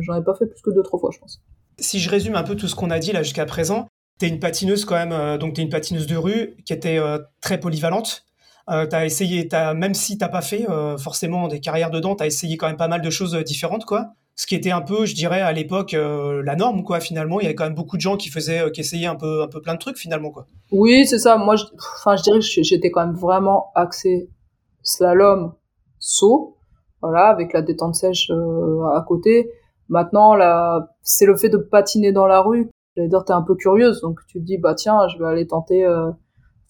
[0.00, 1.42] j'en ai pas fait plus que deux, trois fois, je pense.
[1.78, 4.40] Si je résume un peu tout ce qu'on a dit là jusqu'à présent, T'es une
[4.40, 8.24] patineuse quand même, euh, donc t'es une patineuse de rue qui était euh, très polyvalente.
[8.70, 12.26] Euh, t'as essayé, as, même si t'as pas fait euh, forcément des carrières dedans, t'as
[12.26, 14.06] essayé quand même pas mal de choses différentes, quoi.
[14.34, 17.00] Ce qui était un peu, je dirais, à l'époque la norme, quoi.
[17.00, 19.42] Finalement, il y avait quand même beaucoup de gens qui faisaient, qui essayaient un peu,
[19.42, 20.46] un peu plein de trucs, finalement, quoi.
[20.72, 21.38] Oui, c'est ça.
[21.38, 21.64] Moi, je,
[21.98, 24.28] enfin, je dirais que j'étais quand même vraiment axé
[24.82, 25.54] slalom,
[25.98, 26.58] saut,
[27.00, 29.48] voilà, avec la détente sèche à côté.
[29.88, 34.00] Maintenant, là, c'est le fait de patiner dans la rue j'allais t'es un peu curieuse,
[34.00, 36.10] donc tu te dis, bah tiens, je vais aller tenter, euh,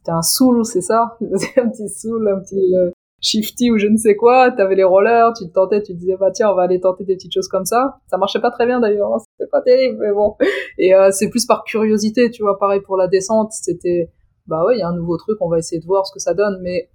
[0.05, 1.17] t'es un soul, c'est ça?
[1.21, 5.33] Un petit soul, un petit euh, shifty ou je ne sais quoi, t'avais les rollers,
[5.37, 7.49] tu te tentais, tu te disais, bah tiens, on va aller tenter des petites choses
[7.49, 7.99] comme ça.
[8.09, 10.37] Ça marchait pas très bien d'ailleurs, hein, c'était pas terrible, mais bon.
[10.79, 14.11] Et euh, c'est plus par curiosité, tu vois, pareil pour la descente, c'était,
[14.47, 16.21] bah ouais, il y a un nouveau truc, on va essayer de voir ce que
[16.21, 16.91] ça donne, mais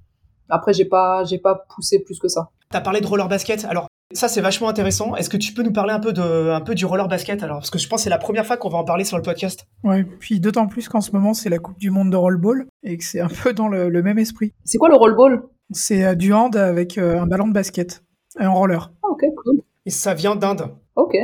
[0.50, 2.50] après, j'ai pas, j'ai pas poussé plus que ça.
[2.70, 3.66] T'as parlé de roller basket.
[3.66, 5.16] Alors, ça, c'est vachement intéressant.
[5.16, 7.58] Est-ce que tu peux nous parler un peu, de, un peu du roller basket alors?
[7.58, 9.24] Parce que je pense que c'est la première fois qu'on va en parler sur le
[9.24, 9.66] podcast.
[9.84, 12.98] Ouais, puis d'autant plus qu'en ce moment, c'est la Coupe du Monde de rollball et
[12.98, 14.54] que c'est un peu dans le, même esprit.
[14.66, 15.44] C'est quoi le rollball?
[15.72, 18.04] C'est euh, du hand avec euh, un ballon de basket
[18.40, 18.92] et un roller.
[19.04, 19.62] Ah, ok, cool.
[19.86, 20.70] Et ça vient d'Inde.
[20.96, 21.16] Ok.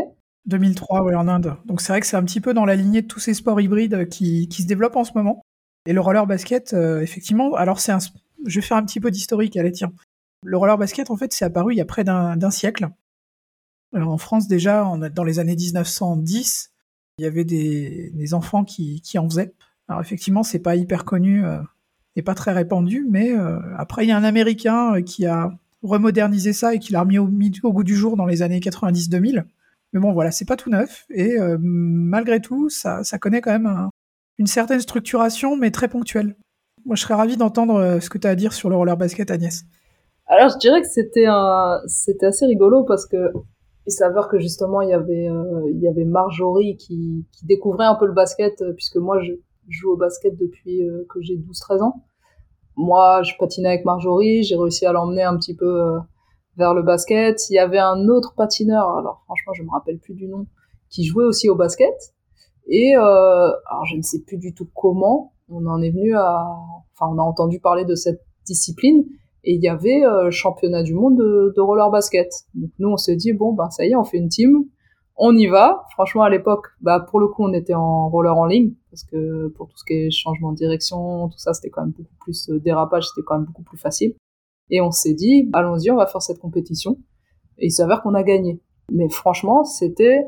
[0.45, 1.55] 2003, ouais, en Inde.
[1.65, 3.59] Donc c'est vrai que c'est un petit peu dans la lignée de tous ces sports
[3.59, 5.41] hybrides qui, qui se développent en ce moment.
[5.85, 7.99] Et le roller basket, euh, effectivement, alors c'est un...
[8.45, 9.91] Je vais faire un petit peu d'historique, allez, tiens.
[10.43, 12.89] Le roller basket, en fait, c'est apparu il y a près d'un siècle.
[13.93, 16.71] Alors en France déjà, dans les années 1910,
[17.17, 19.53] il y avait des, enfants qui, en faisaient.
[19.87, 21.59] Alors effectivement, c'est pas hyper connu euh,
[22.17, 25.51] et pas très répandu, mais euh, après il y a un Américain euh, qui a
[25.83, 29.45] remodernisé ça et qui l'a remis au, goût du jour dans les années 90-2000.
[29.93, 33.67] Mais bon, voilà, c'est pas tout neuf et euh, malgré tout, ça, connaît quand même
[33.67, 33.89] un,
[34.39, 36.35] une certaine structuration, mais très ponctuelle.
[36.85, 39.29] Moi, je serais ravi d'entendre ce que tu as à dire sur le roller basket,
[39.29, 39.65] Agnès.
[40.29, 43.31] Alors, je dirais que c'était un, c'était assez rigolo parce que
[43.87, 47.85] il s'avère que justement il y avait euh, il y avait Marjorie qui, qui découvrait
[47.85, 49.31] un peu le basket euh, puisque moi je
[49.69, 52.03] joue au basket depuis euh, que j'ai 12-13 ans.
[52.75, 55.97] Moi, je patinais avec Marjorie, j'ai réussi à l'emmener un petit peu
[56.57, 57.49] vers le basket.
[57.49, 60.45] Il y avait un autre patineur, alors franchement je me rappelle plus du nom,
[60.89, 61.95] qui jouait aussi au basket.
[62.67, 66.45] Et alors je ne sais plus du tout comment on en est venu à,
[66.93, 69.05] enfin on a entendu parler de cette discipline
[69.43, 72.29] et il y avait euh, championnat du monde de, de, roller basket.
[72.53, 74.65] Donc nous on s'est dit bon bah ça y est on fait une team,
[75.15, 75.85] on y va.
[75.93, 79.47] Franchement à l'époque bah pour le coup on était en roller en ligne parce que
[79.49, 82.49] pour tout ce qui est changement de direction tout ça c'était quand même beaucoup plus
[82.49, 84.15] euh, dérapage c'était quand même beaucoup plus facile.
[84.69, 86.97] Et on s'est dit allons-y on va faire cette compétition
[87.57, 88.61] et il s'avère qu'on a gagné.
[88.91, 90.23] Mais franchement c'était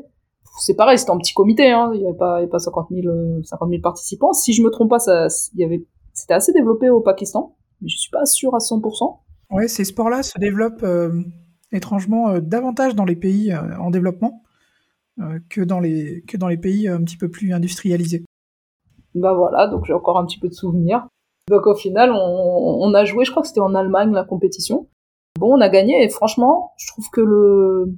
[0.58, 1.90] c'est pareil, c'était en petit comité, hein.
[1.94, 4.32] il n'y avait pas, il y avait pas 50 000, 50 000 participants.
[4.32, 7.88] Si je me trompe pas, ça, il y avait, c'était assez développé au Pakistan mais
[7.88, 9.18] je suis pas sûr à 100%.
[9.50, 11.22] Ouais, ces sports-là se développent euh,
[11.72, 14.42] étrangement euh, davantage dans les pays euh, en développement
[15.50, 18.24] que, dans les, que dans les pays un petit peu plus industrialisés.
[19.14, 21.06] Bah voilà, donc j'ai encore un petit peu de souvenirs.
[21.50, 24.88] Donc au final, on, on a joué, je crois que c'était en Allemagne la compétition.
[25.38, 27.94] Bon, on a gagné et franchement, je trouve que le,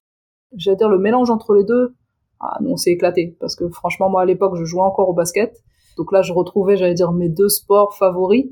[0.56, 1.94] j'allais dire le mélange entre les deux,
[2.40, 5.62] ah, on s'est éclaté parce que franchement moi à l'époque je jouais encore au basket,
[5.96, 8.46] donc là je retrouvais, j'allais dire mes deux sports favoris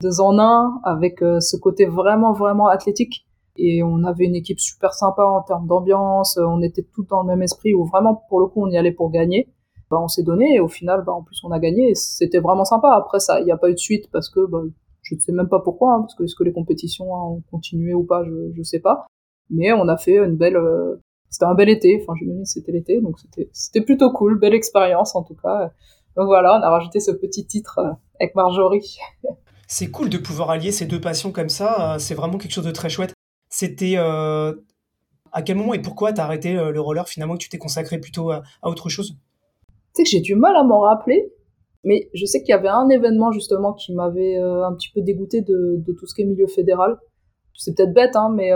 [0.00, 3.26] deux en un, avec euh, ce côté vraiment, vraiment athlétique.
[3.56, 7.28] Et on avait une équipe super sympa en termes d'ambiance, on était tous dans le
[7.28, 9.48] même esprit, où vraiment, pour le coup, on y allait pour gagner.
[9.90, 12.64] Bah, on s'est donné, et au final, bah, en plus, on a gagné, c'était vraiment
[12.64, 12.92] sympa.
[12.94, 14.62] Après, ça, il n'y a pas eu de suite, parce que bah,
[15.02, 17.94] je ne sais même pas pourquoi, hein, parce que est-ce que les compétitions ont continué
[17.94, 19.06] ou pas, je ne sais pas.
[19.50, 20.96] Mais on a fait une belle, euh,
[21.30, 22.00] c'était un bel été.
[22.02, 25.70] Enfin, j'imagine c'était l'été, donc c'était c'était plutôt cool, belle expérience en tout cas.
[26.16, 28.98] Donc voilà, on a rajouté ce petit titre euh, avec Marjorie.
[29.68, 31.96] C'est cool de pouvoir allier ces deux passions comme ça.
[31.98, 33.14] C'est vraiment quelque chose de très chouette.
[33.50, 34.52] C'était euh,
[35.32, 38.30] à quel moment et pourquoi t'as arrêté le roller finalement que tu t'es consacré plutôt
[38.30, 39.16] à, autre chose?
[39.66, 41.32] Tu sais que j'ai du mal à m'en rappeler,
[41.84, 45.42] mais je sais qu'il y avait un événement justement qui m'avait un petit peu dégoûté
[45.42, 46.98] de, de, tout ce qui est milieu fédéral.
[47.54, 48.50] C'est peut-être bête, hein, mais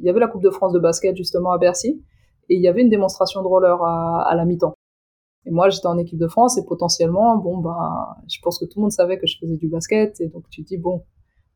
[0.00, 2.02] il y avait la Coupe de France de basket justement à Bercy
[2.48, 4.74] et il y avait une démonstration de roller à, la mi-temps.
[5.48, 8.78] Et moi, j'étais en équipe de France et potentiellement, bon, ben, je pense que tout
[8.80, 11.04] le monde savait que je faisais du basket et donc tu dis bon,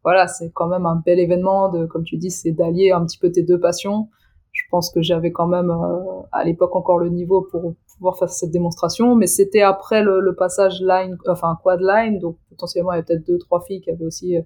[0.03, 3.19] voilà, c'est quand même un bel événement de, comme tu dis, c'est d'allier un petit
[3.19, 4.09] peu tes deux passions.
[4.53, 8.31] Je pense que j'avais quand même euh, à l'époque encore le niveau pour pouvoir faire
[8.31, 12.99] cette démonstration, mais c'était après le, passage line, enfin quad line, donc potentiellement il y
[12.99, 14.43] avait peut-être deux trois filles qui avaient aussi euh,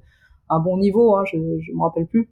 [0.49, 2.29] un bon niveau, hein, je je me rappelle plus.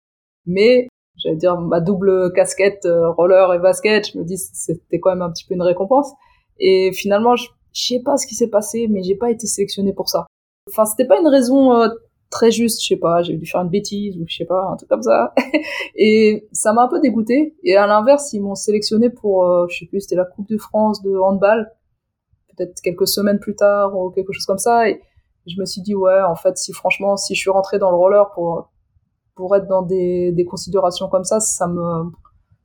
[0.46, 5.11] Mais j'allais dire ma double casquette euh, roller et basket je me dis c'était quand
[5.11, 6.12] même un petit peu une récompense
[6.58, 10.08] et finalement je, sais pas ce qui s'est passé mais j'ai pas été sélectionnée pour
[10.08, 10.26] ça.
[10.68, 11.88] Enfin c'était pas une raison euh,
[12.30, 14.76] très juste je sais pas j'ai dû faire une bêtise ou je sais pas un
[14.76, 15.32] truc comme ça.
[15.96, 19.78] Et ça m'a un peu dégoûté et à l'inverse ils m'ont sélectionné pour euh, je
[19.78, 21.70] sais plus c'était la coupe de France de handball.
[22.56, 24.88] Peut-être quelques semaines plus tard ou quelque chose comme ça.
[24.88, 25.00] Et
[25.46, 27.96] je me suis dit ouais en fait si franchement si je suis rentrée dans le
[27.96, 28.70] roller pour
[29.34, 32.10] pour être dans des, des considérations comme ça, ça me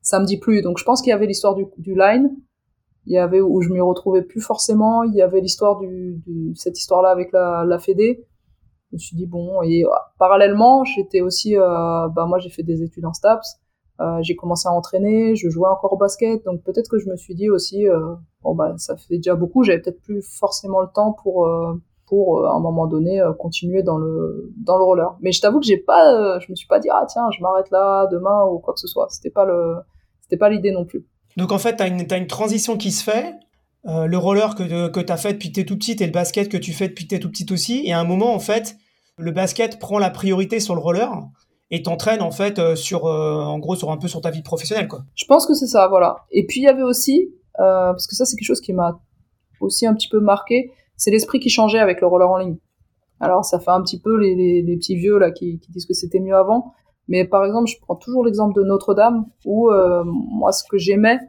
[0.01, 0.61] ça me dit plus.
[0.61, 2.31] Donc je pense qu'il y avait l'histoire du, du line,
[3.05, 6.53] il y avait où je m'y retrouvais plus forcément, il y avait l'histoire du, du,
[6.55, 8.25] cette histoire-là avec la, la Fédé.
[8.91, 12.63] Je me suis dit bon et euh, parallèlement j'étais aussi euh, bah moi j'ai fait
[12.63, 13.59] des études en STAPS,
[14.01, 17.15] euh, j'ai commencé à entraîner, je jouais encore au basket donc peut-être que je me
[17.15, 20.87] suis dit aussi euh, bon bah ça fait déjà beaucoup, j'avais peut-être plus forcément le
[20.91, 21.73] temps pour euh,
[22.07, 25.15] pour euh, à un moment donné continuer dans le dans le roller.
[25.21, 27.69] Mais je t'avoue que j'ai pas, je me suis pas dit ah tiens je m'arrête
[27.69, 29.05] là demain ou quoi que ce soit.
[29.11, 29.75] C'était pas le
[30.21, 31.05] c'était pas l'idée non plus.
[31.37, 31.87] Donc en fait tu as
[32.17, 33.35] une, transition qui se fait.
[33.85, 36.11] le roller que, que tu as fait depuis que tu es tout petite et le
[36.11, 37.81] basket que tu fais depuis que tu es tout petite aussi.
[37.85, 38.77] Et à un moment, en fait,
[39.17, 41.09] le basket prend la priorité sur le roller
[41.71, 44.87] et t'entraîne en fait sur, en gros, sur un peu sur ta vie professionnelle.
[44.87, 45.03] Quoi.
[45.15, 46.17] Je pense que c'est ça, voilà.
[46.31, 48.99] Et puis il y avait aussi, parce que ça c'est quelque chose qui m'a
[49.61, 52.57] aussi un petit peu marqué, c'est l'esprit qui changeait avec le roller en ligne.
[53.19, 56.35] Alors ça fait un petit peu les, petits vieux là qui disent que c'était mieux
[56.35, 56.73] avant,
[57.09, 61.19] mais par exemple je prends toujours l'exemple de Notre-Dame où euh, moi ce que j'aimais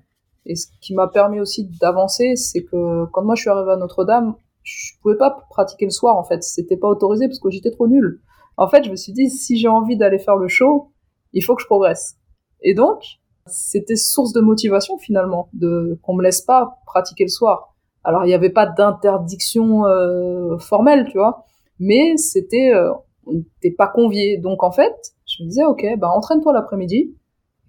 [0.46, 3.76] et ce qui m'a permis aussi d'avancer, c'est que quand moi je suis arrivé à
[3.76, 7.70] Notre-Dame, je pouvais pas pratiquer le soir en fait, c'était pas autorisé parce que j'étais
[7.70, 8.20] trop nul.
[8.56, 10.92] En fait, je me suis dit si j'ai envie d'aller faire le show,
[11.32, 12.16] il faut que je progresse.
[12.62, 13.02] Et donc,
[13.46, 17.74] c'était source de motivation finalement de qu'on me laisse pas pratiquer le soir.
[18.04, 21.44] Alors il n'y avait pas d'interdiction euh, formelle, tu vois,
[21.78, 22.92] mais c'était euh,
[23.26, 24.38] on n'était pas convié.
[24.38, 24.94] Donc en fait,
[25.40, 27.16] je me disais ok, bah entraîne-toi l'après-midi.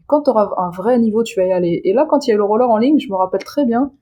[0.08, 1.82] Quand tu auras un vrai niveau, tu vas y aller.
[1.86, 3.66] Et là, quand il y a eu le roller en ligne, je me rappelle très
[3.66, 3.94] bien,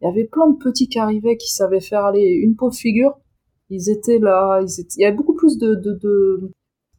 [0.00, 3.18] il y avait plein de petits qui arrivaient, qui savaient faire aller une pauvre figure.
[3.70, 4.94] Ils étaient là, ils étaient...
[4.96, 6.50] il y avait beaucoup plus de, de,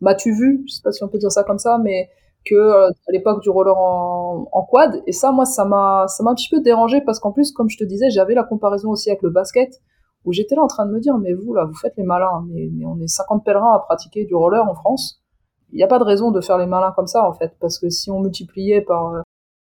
[0.01, 2.09] m'as-tu vu Je sais pas si on peut dire ça comme ça, mais
[2.45, 5.01] que euh, à l'époque du roller en, en, quad.
[5.07, 7.69] Et ça, moi, ça m'a, ça m'a un petit peu dérangé parce qu'en plus, comme
[7.69, 9.81] je te disais, j'avais la comparaison aussi avec le basket
[10.25, 12.45] où j'étais là en train de me dire, mais vous là, vous faites les malins,
[12.49, 15.21] mais, mais on est 50 pèlerins à pratiquer du roller en France.
[15.71, 17.79] Il n'y a pas de raison de faire les malins comme ça en fait, parce
[17.79, 19.23] que si on multipliait par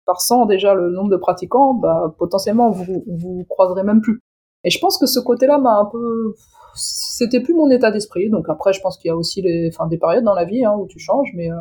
[0.06, 4.20] par 100 déjà le nombre de pratiquants, bah potentiellement vous vous croiserez même plus.
[4.64, 6.34] Et je pense que ce côté-là m'a un peu
[6.74, 8.30] c'était plus mon état d'esprit.
[8.30, 10.64] Donc après, je pense qu'il y a aussi les, enfin, des périodes dans la vie
[10.64, 11.56] hein, où tu changes, mais euh,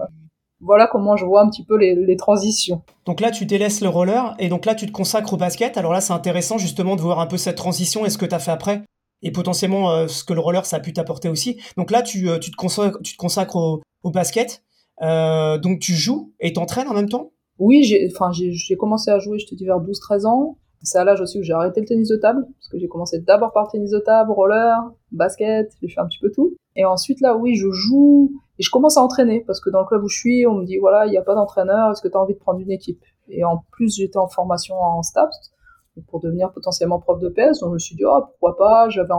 [0.61, 2.81] voilà comment je vois un petit peu les, transitions.
[3.05, 5.77] Donc là, tu délaisses le roller et donc là, tu te consacres au basket.
[5.77, 8.35] Alors là, c'est intéressant justement de voir un peu cette transition et ce que tu
[8.35, 8.83] as fait après
[9.21, 11.61] et potentiellement euh, ce que le roller ça a pu t'apporter aussi.
[11.77, 14.63] Donc là, tu, euh, tu, te, consacres, tu te consacres au, basket.
[15.01, 17.31] Euh, donc tu joues et t'entraînes en même temps?
[17.57, 20.57] Oui, j'ai, commencé à jouer, je te dis, vers 12-13 ans.
[20.81, 23.19] C'est à l'âge aussi où j'ai arrêté le tennis de table, parce que j'ai commencé
[23.19, 24.77] d'abord par le tennis de table, roller,
[25.11, 26.55] basket, j'ai fait un petit peu tout.
[26.77, 29.85] Et ensuite là, oui, je joue, et je commence à entraîner parce que dans le
[29.85, 32.07] club où je suis, on me dit voilà, il n'y a pas d'entraîneur, est-ce que
[32.07, 33.03] tu as envie de prendre une équipe?
[33.27, 35.51] Et en plus, j'étais en formation en STAPS
[36.07, 39.13] pour devenir potentiellement prof de PS, donc je me suis dit oh, pourquoi pas, j'avais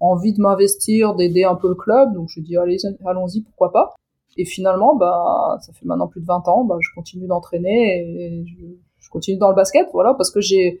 [0.00, 3.70] envie de m'investir, d'aider un peu le club, donc je me dit allez, allons-y, pourquoi
[3.70, 3.94] pas?
[4.36, 8.44] Et finalement, bah ça fait maintenant plus de 20 ans, bah je continue d'entraîner et
[8.46, 10.80] je, continue dans le basket, voilà, parce que j'ai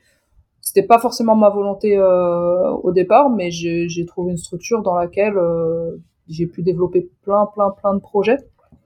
[0.62, 5.36] c'était pas forcément ma volonté euh, au départ, mais j'ai trouvé une structure dans laquelle
[5.36, 5.98] euh,
[6.28, 8.38] j'ai pu développer plein, plein, plein de projets.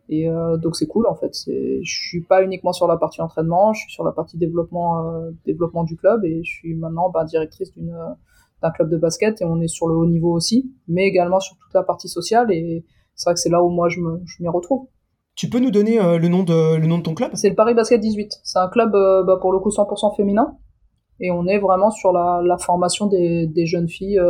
[0.09, 1.33] Et euh, donc c'est cool en fait.
[1.47, 5.31] Je suis pas uniquement sur la partie entraînement, je suis sur la partie développement, euh,
[5.45, 7.97] développement du club et je suis maintenant bah, directrice d'une
[8.63, 11.57] d'un club de basket et on est sur le haut niveau aussi, mais également sur
[11.59, 12.85] toute la partie sociale et
[13.17, 14.87] c'est vrai que c'est là où moi je m'y retrouve.
[15.35, 17.33] Tu peux nous donner le nom de le nom de ton club?
[17.35, 18.41] C'est le Paris Basket 18.
[18.43, 20.57] C'est un club bah, pour le coup 100% féminin
[21.21, 24.21] et on est vraiment sur la, la formation des, des jeunes filles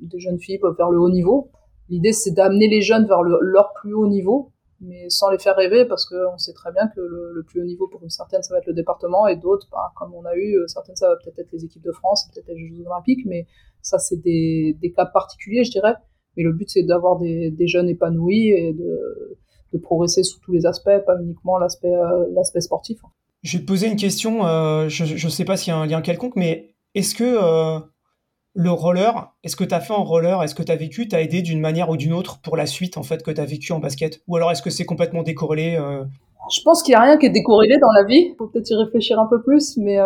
[0.00, 1.50] des jeunes filles vers le haut niveau.
[1.88, 5.56] L'idée c'est d'amener les jeunes vers le, leur plus haut niveau mais sans les faire
[5.56, 8.54] rêver parce qu'on sait très bien que le, plus haut niveau pour une certaine ça
[8.54, 11.38] va être le département et d'autres bah, comme on a eu certaines ça va peut-être
[11.38, 13.46] être les équipes de France peut-être les Jeux Olympiques mais
[13.82, 15.94] ça c'est des, des cas particuliers je dirais
[16.36, 19.36] mais le but c'est d'avoir des, des, jeunes épanouis et de,
[19.72, 22.98] de, progresser sous tous les aspects pas uniquement l'aspect euh, l'aspect sportif
[23.42, 25.86] je vais te poser une question euh, je ne sais pas s'il y a un
[25.86, 27.80] lien quelconque mais est-ce que euh,
[28.56, 31.20] le roller, est-ce que tu as fait en roller, est-ce que tu as vécu, t'as
[31.20, 33.72] aidé d'une manière ou d'une autre pour la suite en fait que tu as vécu
[33.72, 34.22] en basket?
[34.28, 36.04] Ou alors est-ce que c'est complètement décorrélé euh?
[36.52, 38.34] Je pense qu'il n'y a rien qui est décorrélé dans la vie.
[38.38, 39.98] Faut peut-être y réfléchir un peu plus, mais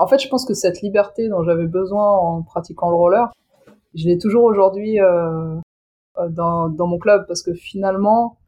[0.00, 3.30] en fait, je pense que cette liberté dont j'avais besoin en pratiquant le roller,
[3.94, 5.56] je l'ai toujours aujourd'hui euh,
[6.28, 8.38] dans, dans, mon club parce que finalement,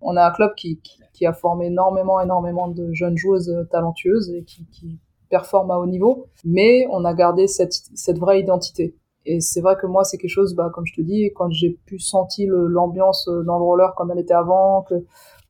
[0.00, 4.30] on a un club qui, qui, qui, a formé énormément, énormément de jeunes joueuses talentueuses
[4.30, 8.94] et qui, qui performe à haut niveau, mais on a gardé cette, cette vraie identité.
[9.26, 11.78] Et c'est vrai que moi, c'est quelque chose, bah, comme je te dis, quand j'ai
[11.84, 14.94] pu sentir l'ambiance euh, dans le roller comme elle était avant, que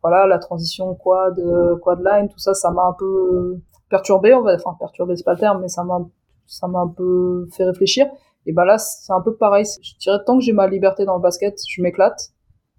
[0.03, 4.43] voilà, la transition quad, euh, quad line, tout ça, ça m'a un peu perturbé, on
[4.43, 6.01] va, enfin perturbé c'est pas le terme, mais ça m'a,
[6.47, 8.07] ça m'a un peu fait réfléchir.
[8.49, 9.67] Et bah là, c'est un peu pareil.
[9.83, 12.31] Je dirais tant que j'ai ma liberté dans le basket, je m'éclate.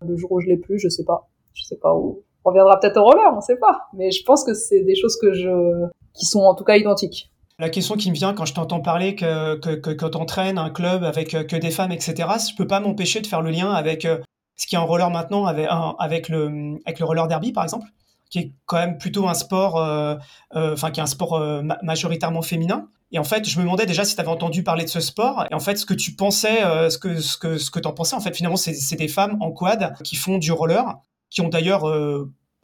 [0.06, 1.30] Le jour où je l'ai plus, je sais pas.
[1.54, 2.24] Je sais pas où.
[2.44, 3.82] On reviendra peut-être au roller, on sait pas.
[3.94, 7.32] Mais je pense que c'est des choses que je, qui sont en tout cas identiques.
[7.60, 10.72] La question qui me vient quand je t'entends parler que, que, que, que t'entraînes un
[10.72, 13.72] club avec euh, que des femmes, etc., je peux pas m'empêcher de faire le lien
[13.72, 14.18] avec euh,
[14.56, 17.86] ce qui est en roller maintenant, avec, le, avec le roller derby, par exemple,
[18.30, 20.16] qui est quand même plutôt un sport, euh,
[20.54, 21.42] enfin, qui est un sport
[21.84, 22.88] majoritairement féminin.
[23.12, 25.46] Et en fait, je me demandais déjà si tu avais entendu parler de ce sport.
[25.50, 28.16] Et en fait, ce que tu pensais, ce que, ce que, ce que t'en pensais,
[28.16, 30.98] en fait, finalement, c'est des femmes en quad qui font du roller,
[31.32, 31.92] qui ont d'ailleurs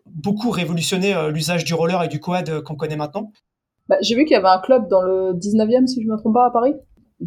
[0.06, 3.32] beaucoup révolutionné l'usage du roller et du quad qu'on connaît maintenant.
[3.88, 6.34] Bah, j'ai vu qu'il y avait un club dans le 19e, si je me trompe
[6.34, 6.74] pas, à Paris,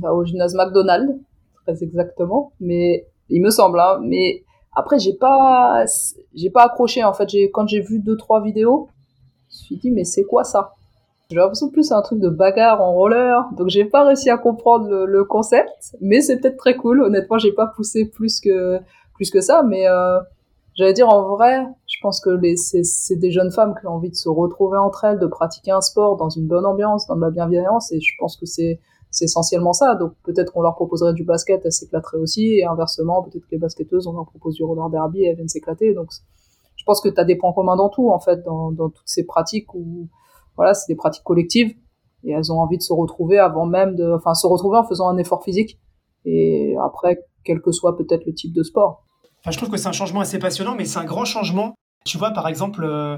[0.02, 1.12] au gymnase McDonald's,
[1.64, 2.52] très exactement.
[2.60, 4.00] Mais il me semble, hein.
[4.02, 4.44] Mais
[4.78, 5.84] après, j'ai pas,
[6.34, 7.02] j'ai pas accroché.
[7.04, 8.88] En fait, j'ai quand j'ai vu deux trois vidéos,
[9.50, 10.74] je me suis dit mais c'est quoi ça?
[11.30, 14.38] J'ai l'impression plus c'est un truc de bagarre en roller, donc j'ai pas réussi à
[14.38, 15.94] comprendre le, concept.
[16.00, 17.02] Mais c'est peut-être très cool.
[17.02, 18.78] Honnêtement, j'ai pas poussé plus que
[19.14, 20.20] plus que ça, mais euh,
[20.78, 24.14] J'allais dire en vrai, je pense que c'est des jeunes femmes qui ont envie de
[24.14, 27.30] se retrouver entre elles, de pratiquer un sport dans une bonne ambiance, dans de la
[27.30, 28.78] bienveillance, et je pense que c'est
[29.20, 29.94] essentiellement ça.
[29.94, 33.58] Donc peut-être qu'on leur proposerait du basket, elles s'éclateraient aussi, et inversement, peut-être que les
[33.58, 35.94] basketteuses, on leur propose du roller derby, elles viennent s'éclater.
[35.94, 36.10] Donc
[36.76, 39.08] je pense que tu as des points communs dans tout, en fait, dans, dans toutes
[39.08, 40.08] ces pratiques où,
[40.56, 41.74] voilà, c'est des pratiques collectives,
[42.24, 45.08] et elles ont envie de se retrouver avant même de, enfin, se retrouver en faisant
[45.08, 45.78] un effort physique,
[46.24, 49.04] et après, quel que soit peut-être le type de sport
[49.50, 51.74] je trouve que c'est un changement assez passionnant, mais c'est un grand changement.
[52.04, 53.16] Tu vois, par exemple, euh,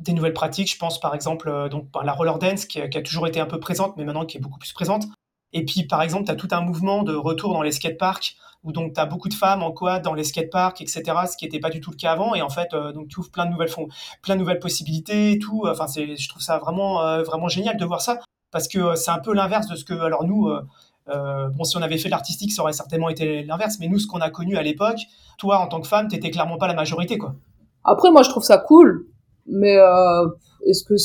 [0.00, 0.72] des nouvelles pratiques.
[0.72, 3.46] Je pense, par exemple, euh, donc, par la roller dance, qui, a toujours été un
[3.46, 5.04] peu présente, mais maintenant qui est beaucoup plus présente.
[5.52, 8.72] Et puis, par exemple, tu as tout un mouvement de retour dans les skateparks, où
[8.72, 11.60] donc tu as beaucoup de femmes en quad dans les skateparks, etc., ce qui n'était
[11.60, 12.34] pas du tout le cas avant.
[12.34, 13.70] Et en fait, euh, donc tu ouvres plein de nouvelles,
[14.22, 15.64] plein de nouvelles possibilités et tout.
[15.66, 18.18] Enfin, je trouve ça vraiment, vraiment génial de voir ça,
[18.50, 20.50] parce que c'est un peu l'inverse de ce que, alors nous,
[21.08, 24.06] euh, bon, si on avait fait l'artistique, ça aurait certainement été l'inverse, mais nous, ce
[24.06, 25.00] qu'on a connu à l'époque,
[25.38, 27.34] toi, en tant que femme, t'étais clairement pas la majorité, quoi.
[27.84, 29.06] Après, moi, je trouve ça cool,
[29.46, 30.26] mais euh,
[30.66, 30.96] est-ce que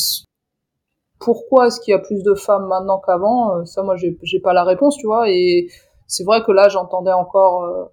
[1.22, 4.54] pourquoi est-ce qu'il y a plus de femmes maintenant qu'avant euh, Ça, moi, j'ai pas
[4.54, 5.30] la réponse, tu vois.
[5.30, 5.68] Et
[6.08, 7.86] c'est vrai que là, j'entendais encore euh,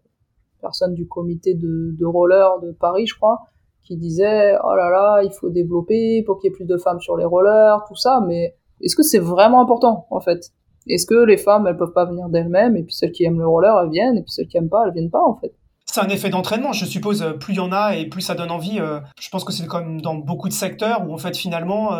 [0.60, 3.42] personne du comité de, de roller de Paris, je crois,
[3.84, 7.00] qui disait oh là là, il faut développer pour qu'il y ait plus de femmes
[7.00, 8.20] sur les rollers, tout ça.
[8.26, 10.52] Mais est-ce que c'est vraiment important, en fait?
[10.88, 13.46] Est-ce que les femmes, elles peuvent pas venir d'elles-mêmes, et puis celles qui aiment le
[13.46, 15.52] roller, elles viennent, et puis celles qui aiment pas, elles viennent pas, en fait?
[15.84, 17.22] C'est un effet d'entraînement, je suppose.
[17.22, 18.78] Euh, plus il y en a et plus ça donne envie.
[18.78, 21.92] Euh, je pense que c'est comme dans beaucoup de secteurs où en fait finalement,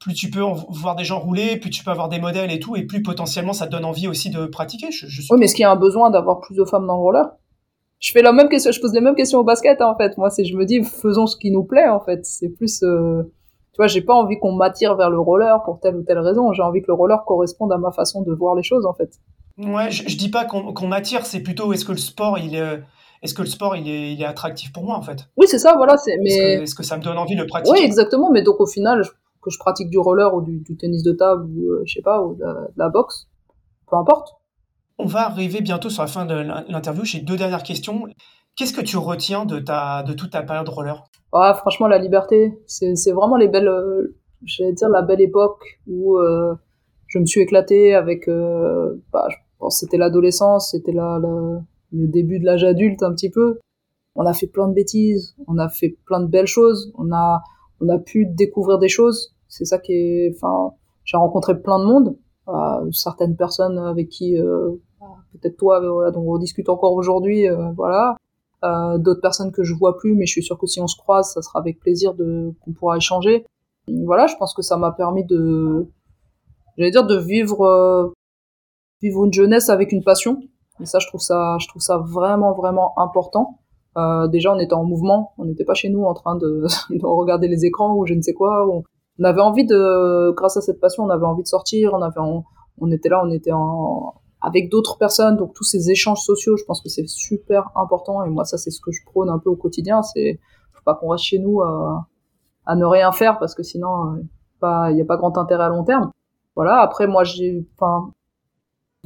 [0.00, 2.74] plus tu peux voir des gens rouler, plus tu peux avoir des modèles et tout,
[2.74, 4.88] et plus potentiellement ça te donne envie aussi de pratiquer.
[4.88, 7.26] oui, mais est-ce qu'il y a un besoin d'avoir plus de femmes dans le roller?
[7.98, 10.16] Je fais la même question, je pose les mêmes questions au basket hein, en fait.
[10.16, 12.24] Moi, c'est je me dis faisons ce qui nous plaît en fait.
[12.24, 12.82] C'est plus
[13.72, 16.52] tu vois, j'ai pas envie qu'on m'attire vers le roller pour telle ou telle raison.
[16.52, 19.12] J'ai envie que le roller corresponde à ma façon de voir les choses, en fait.
[19.58, 22.82] Ouais, je, dis pas qu'on m'attire, c'est plutôt est-ce que le sport, il est,
[23.22, 25.28] est-ce que le sport, il est, il est attractif pour moi, en fait?
[25.36, 25.96] Oui, c'est ça, voilà.
[25.98, 26.62] C'est, mais...
[26.62, 27.78] Est-ce que, ça me donne envie de le pratiquer?
[27.78, 28.30] Oui, exactement.
[28.32, 29.04] Mais donc, au final,
[29.42, 32.22] que je pratique du roller ou du, tennis de table ou, euh, je sais pas,
[32.22, 32.44] ou de
[32.76, 33.28] la boxe,
[33.88, 34.34] peu importe.
[34.98, 36.34] On va arriver bientôt sur la fin de
[36.68, 37.04] l'interview.
[37.04, 38.04] J'ai deux dernières questions.
[38.54, 41.04] Qu'est-ce que tu retiens de, ta, de toute ta période roller?
[41.32, 42.52] Ah, Franchement, la liberté.
[42.66, 44.14] C'est vraiment les belles, euh,
[44.44, 46.54] j'allais dire la belle époque où euh,
[47.06, 52.38] je me suis éclaté avec, euh, bah, je pense c'était l'adolescence, c'était la, le début
[52.38, 53.58] de l'âge adulte un petit peu.
[54.16, 57.42] on a fait plein de bêtises, on a fait plein de belles choses, on a,
[57.80, 59.34] on a pu découvrir des choses.
[59.48, 60.74] C'est ça qui est, enfin,
[61.04, 62.16] j'ai rencontré plein de monde,
[62.48, 64.70] euh, certaines personnes avec qui, euh,
[65.32, 68.16] peut-être toi, voilà, dont on discute encore aujourd'hui, euh, voilà.
[68.62, 70.96] Euh, d'autres personnes que je vois plus, mais je suis sûre que si on se
[70.96, 73.46] croise, ça sera avec plaisir de qu'on pourra échanger.
[74.04, 75.88] Voilà, je pense que ça m'a permis de,
[76.76, 78.12] j'allais dire, de vivre, euh,
[79.00, 80.42] vivre une jeunesse avec une passion.
[80.80, 83.58] Et ça, je trouve ça, je trouve ça vraiment, vraiment important.
[83.96, 87.06] Euh, déjà, on était en mouvement, on n'était pas chez nous en train de, de,
[87.06, 88.66] regarder les écrans ou je ne sais quoi.
[88.68, 88.84] On,
[89.24, 91.92] avait envie de, grâce à cette passion, on avait envie de sortir.
[91.92, 92.44] On avait, on,
[92.80, 96.64] on était là, on était en, avec d'autres personnes, donc tous ces échanges sociaux, je
[96.64, 98.24] pense que c'est super important.
[98.24, 100.02] Et moi, ça, c'est ce que je prône un peu au quotidien.
[100.02, 100.40] C'est
[100.72, 102.08] faut pas qu'on reste chez nous à,
[102.64, 105.68] à, ne rien faire parce que sinon, il euh, n'y a pas grand intérêt à
[105.68, 106.10] long terme.
[106.56, 106.80] Voilà.
[106.80, 108.12] Après, moi, j'ai, enfin,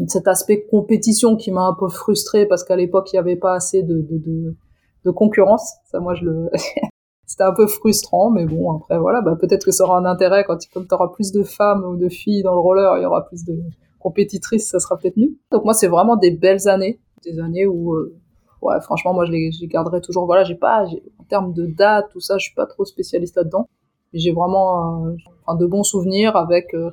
[0.07, 3.55] cet aspect compétition qui m'a un peu frustré parce qu'à l'époque, il n'y avait pas
[3.55, 4.57] assez de, de, de,
[5.05, 5.75] de, concurrence.
[5.85, 6.51] Ça, moi, je le,
[7.27, 10.45] c'était un peu frustrant, mais bon, après, voilà, bah, peut-être que ça aura un intérêt
[10.45, 13.07] quand, comme tu auras plus de femmes ou de filles dans le roller, il y
[13.07, 13.59] aura plus de
[13.99, 15.37] compétitrices, ça sera peut-être mieux.
[15.51, 18.15] Donc moi, c'est vraiment des belles années, des années où, euh,
[18.63, 20.27] ouais, franchement, moi, je les, garderai toujours.
[20.27, 20.85] Voilà, j'ai pas,
[21.19, 23.69] en termes de date, tout ça, je suis pas trop spécialiste là-dedans.
[24.13, 26.91] J'ai vraiment, euh, de bons souvenirs avec, euh,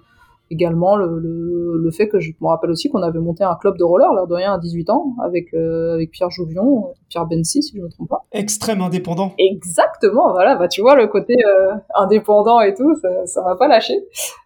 [0.51, 3.77] également le, le, le, fait que je me rappelle aussi qu'on avait monté un club
[3.77, 7.63] de roller, l'air de rien, à 18 ans, avec, euh, avec Pierre Jouvion, Pierre Bensi,
[7.63, 8.25] si je me trompe pas.
[8.31, 9.33] Extrême indépendant.
[9.39, 13.67] Exactement, voilà, bah tu vois, le côté euh, indépendant et tout, ça, ça m'a pas
[13.67, 13.95] lâché.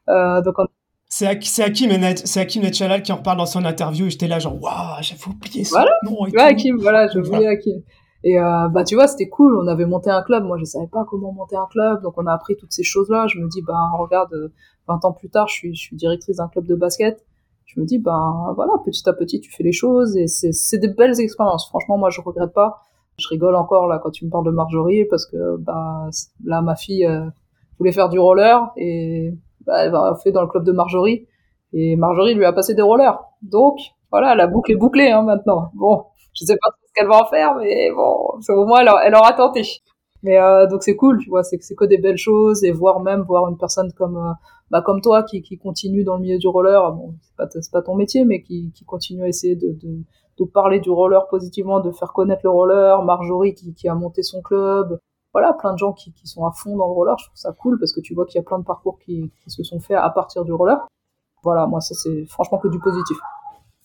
[0.10, 0.66] Euh, donc on...
[1.08, 1.92] C'est Hakim,
[2.36, 5.64] Hakim Netchalal qui en reparle dans son interview et j'étais là genre, waouh, j'avais oublié
[5.64, 5.80] ça.
[5.80, 7.82] Voilà, nom et Hakim, voilà, j'ai oublié Hakim.
[8.26, 9.56] Et euh, bah tu vois, c'était cool.
[9.56, 10.44] On avait monté un club.
[10.44, 13.28] Moi, je savais pas comment monter un club, donc on a appris toutes ces choses-là.
[13.28, 14.52] Je me dis, bah regarde,
[14.88, 17.24] 20 ans plus tard, je suis, je suis directrice d'un club de basket.
[17.66, 20.88] Je me dis, ben voilà, petit à petit, tu fais les choses et c'est des
[20.88, 21.68] belles expériences.
[21.70, 22.82] Franchement, moi, je regrette pas.
[23.20, 26.10] Je rigole encore là quand tu me parles de Marjorie parce que bah
[26.44, 27.26] là, ma fille euh,
[27.78, 29.34] voulait faire du roller et
[29.66, 31.28] bah, elle a fait dans le club de Marjorie
[31.74, 33.18] et Marjorie lui a passé des rollers.
[33.42, 33.78] Donc
[34.12, 35.72] voilà, la boucle est bouclée hein, maintenant.
[35.76, 39.34] Bon, je sais pas qu'elle va en faire, mais bon, au moins elle, elle aura
[39.34, 39.64] tenté.
[40.24, 43.00] Mais euh, donc c'est cool, tu vois, c'est c'est que des belles choses et voir
[43.00, 44.34] même voir une personne comme euh,
[44.72, 47.72] bah, comme toi qui, qui continue dans le milieu du roller, bon, c'est pas, c'est
[47.72, 49.78] pas ton métier, mais qui, qui continue à essayer de,
[50.40, 54.24] de, parler du roller positivement, de faire connaître le roller, Marjorie qui, qui a monté
[54.24, 55.00] son club,
[55.32, 57.52] voilà, plein de gens qui, qui sont à fond dans le roller, je trouve ça
[57.52, 59.80] cool parce que tu vois qu'il y a plein de parcours qui, qui se sont
[59.80, 60.88] faits à partir du roller.
[61.44, 63.18] Voilà, moi ça c'est franchement que du positif.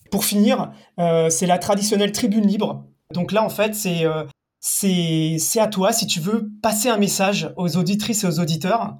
[0.09, 2.83] Pour finir, euh, c'est la traditionnelle tribune libre.
[3.11, 4.23] Donc là en fait c'est euh,
[5.59, 8.95] à toi si tu veux passer un message aux auditrices et aux auditeurs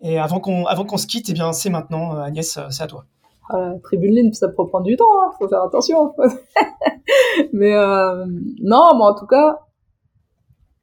[0.00, 2.86] et avant qu'on avant se quitte, eh bien c'est maintenant, euh, Agnès, euh, c'est à
[2.86, 3.04] toi.
[3.50, 6.14] Ah, tribune ligne, ça peut prendre du temps, hein, faut faire attention.
[7.52, 8.26] mais euh,
[8.62, 9.60] non, mais en tout cas,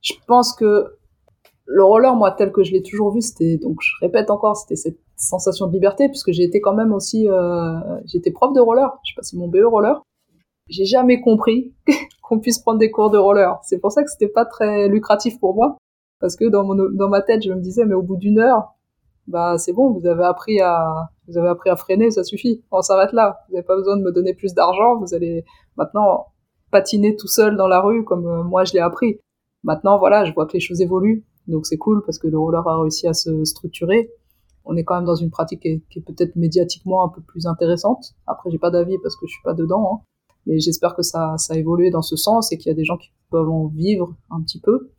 [0.01, 0.97] je pense que
[1.65, 4.75] le roller, moi, tel que je l'ai toujours vu, c'était donc je répète encore, c'était
[4.75, 8.89] cette sensation de liberté, puisque j'ai été quand même aussi, euh, j'étais prof de roller,
[9.03, 10.01] je sais pas si mon BE roller.
[10.67, 11.73] J'ai jamais compris
[12.23, 13.59] qu'on puisse prendre des cours de roller.
[13.63, 15.77] C'est pour ça que c'était pas très lucratif pour moi,
[16.19, 18.75] parce que dans mon dans ma tête, je me disais, mais au bout d'une heure,
[19.27, 22.63] bah c'est bon, vous avez appris à vous avez appris à freiner, ça suffit.
[22.71, 23.39] On s'arrête là.
[23.47, 24.99] Vous n'avez pas besoin de me donner plus d'argent.
[24.99, 25.43] Vous allez
[25.77, 26.27] maintenant
[26.71, 29.19] patiner tout seul dans la rue comme euh, moi je l'ai appris.
[29.63, 32.67] Maintenant voilà, je vois que les choses évoluent, donc c'est cool parce que le roller
[32.67, 34.11] a réussi à se structurer.
[34.65, 38.13] On est quand même dans une pratique qui est, peut-être médiatiquement un peu plus intéressante.
[38.27, 40.05] Après j'ai pas d'avis parce que je suis pas dedans, hein.
[40.45, 42.85] Mais j'espère que ça ça a évolué dans ce sens et qu'il y a des
[42.85, 44.89] gens qui peuvent en vivre un petit peu.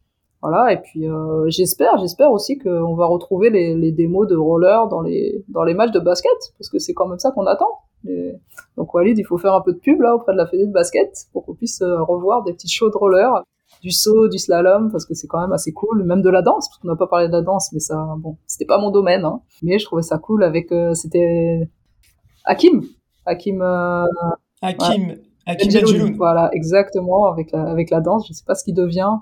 [0.42, 4.86] Voilà, et puis euh, j'espère, j'espère aussi qu'on va retrouver les, les, démos de roller
[4.88, 7.70] dans les dans les matchs de basket, parce que c'est quand même ça qu'on attend.
[8.06, 8.34] Et
[8.76, 10.72] donc Walid, il faut faire un peu de pub là auprès de la fédé de
[10.72, 13.42] basket pour qu'on puisse euh, revoir des petites shows de roller,
[13.82, 16.68] du saut, du slalom, parce que c'est quand même assez cool, même de la danse,
[16.68, 19.24] parce qu'on n'a pas parlé de la danse, mais ça, bon, c'était pas mon domaine,
[19.24, 21.68] hein, mais je trouvais ça cool avec, euh, c'était
[22.44, 22.82] Hakim,
[23.24, 23.62] Hakim.
[23.62, 24.04] Euh,
[24.62, 25.16] Hakim.
[25.46, 28.26] Hakim Voilà, exactement, avec la, avec la danse.
[28.28, 29.12] Je sais pas ce qui devient.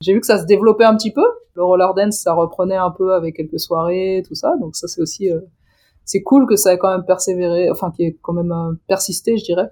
[0.00, 1.24] J'ai vu que ça se développait un petit peu.
[1.54, 4.54] Le roller dance, ça reprenait un peu avec quelques soirées, tout ça.
[4.60, 5.40] Donc ça, c'est aussi, euh,
[6.04, 9.36] c'est cool que ça ait quand même persévéré, enfin, qui ait quand même euh, persisté,
[9.36, 9.68] je dirais,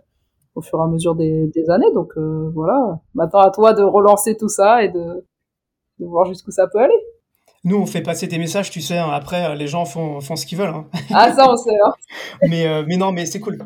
[0.55, 1.93] au fur et à mesure des, des années.
[1.95, 3.01] Donc euh, voilà.
[3.15, 5.25] Maintenant, à toi de relancer tout ça et de,
[6.01, 6.95] de voir jusqu'où ça peut aller.
[7.65, 8.99] Nous, on fait passer des messages, tu sais.
[8.99, 10.71] Hein, après, les gens font, font ce qu'ils veulent.
[10.71, 10.87] Hein.
[11.13, 11.77] Ah ça, on sait.
[11.85, 11.93] Hein.
[12.49, 13.59] mais, mais non, mais c'est cool.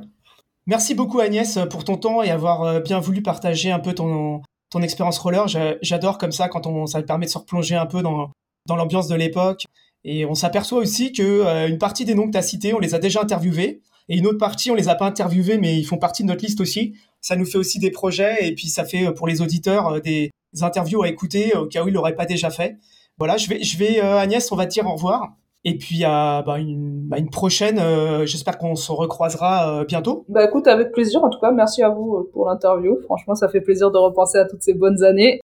[0.66, 4.42] Merci beaucoup Agnès pour ton temps et avoir bien voulu partager un peu ton,
[4.82, 5.46] expérience roller.
[5.82, 8.30] J'adore comme ça quand on, ça permet de se replonger un peu dans,
[8.66, 9.64] dans l'ambiance de l'époque.
[10.04, 12.78] Et on s'aperçoit aussi que euh, une partie des noms que tu as cités, on
[12.78, 13.80] les a déjà interviewés.
[14.10, 16.44] Et une autre partie, on les a pas interviewés, mais ils font partie de notre
[16.44, 16.94] liste aussi.
[17.22, 20.00] Ça nous fait aussi des projets et puis ça fait euh, pour les auditeurs euh,
[20.00, 22.76] des, interviews à écouter au cas où il l'aurait pas déjà fait.
[23.18, 25.32] Voilà, je vais, je vais Agnès, on va te dire au revoir.
[25.64, 27.80] Et puis à bah, une, bah, une, prochaine,
[28.26, 30.24] j'espère qu'on se recroisera bientôt.
[30.28, 31.24] Bah écoute, avec plaisir.
[31.24, 32.98] En tout cas, merci à vous pour l'interview.
[33.04, 35.40] Franchement, ça fait plaisir de repenser à toutes ces bonnes années.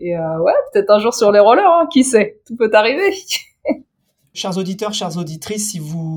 [0.00, 3.12] Et ouais, peut-être un jour sur les rollers, hein, qui sait, tout peut arriver.
[4.34, 5.76] chers auditeurs, chères auditrices,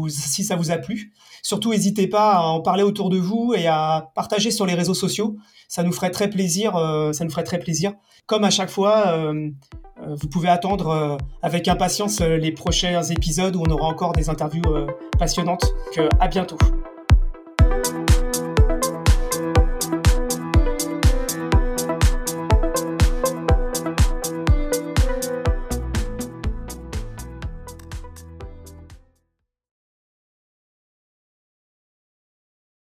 [0.10, 1.14] si, ça vous a plu.
[1.44, 4.96] Surtout, n'hésitez pas à en parler autour de vous et à partager sur les réseaux
[4.96, 5.38] sociaux.
[5.68, 6.76] Ça nous ferait très plaisir.
[6.76, 7.94] Euh, ça nous ferait très plaisir.
[8.26, 9.50] Comme à chaque fois, euh,
[10.02, 14.64] euh, vous pouvez attendre avec impatience les prochains épisodes où on aura encore des interviews
[15.18, 15.74] passionnantes.
[15.94, 16.58] Que à bientôt.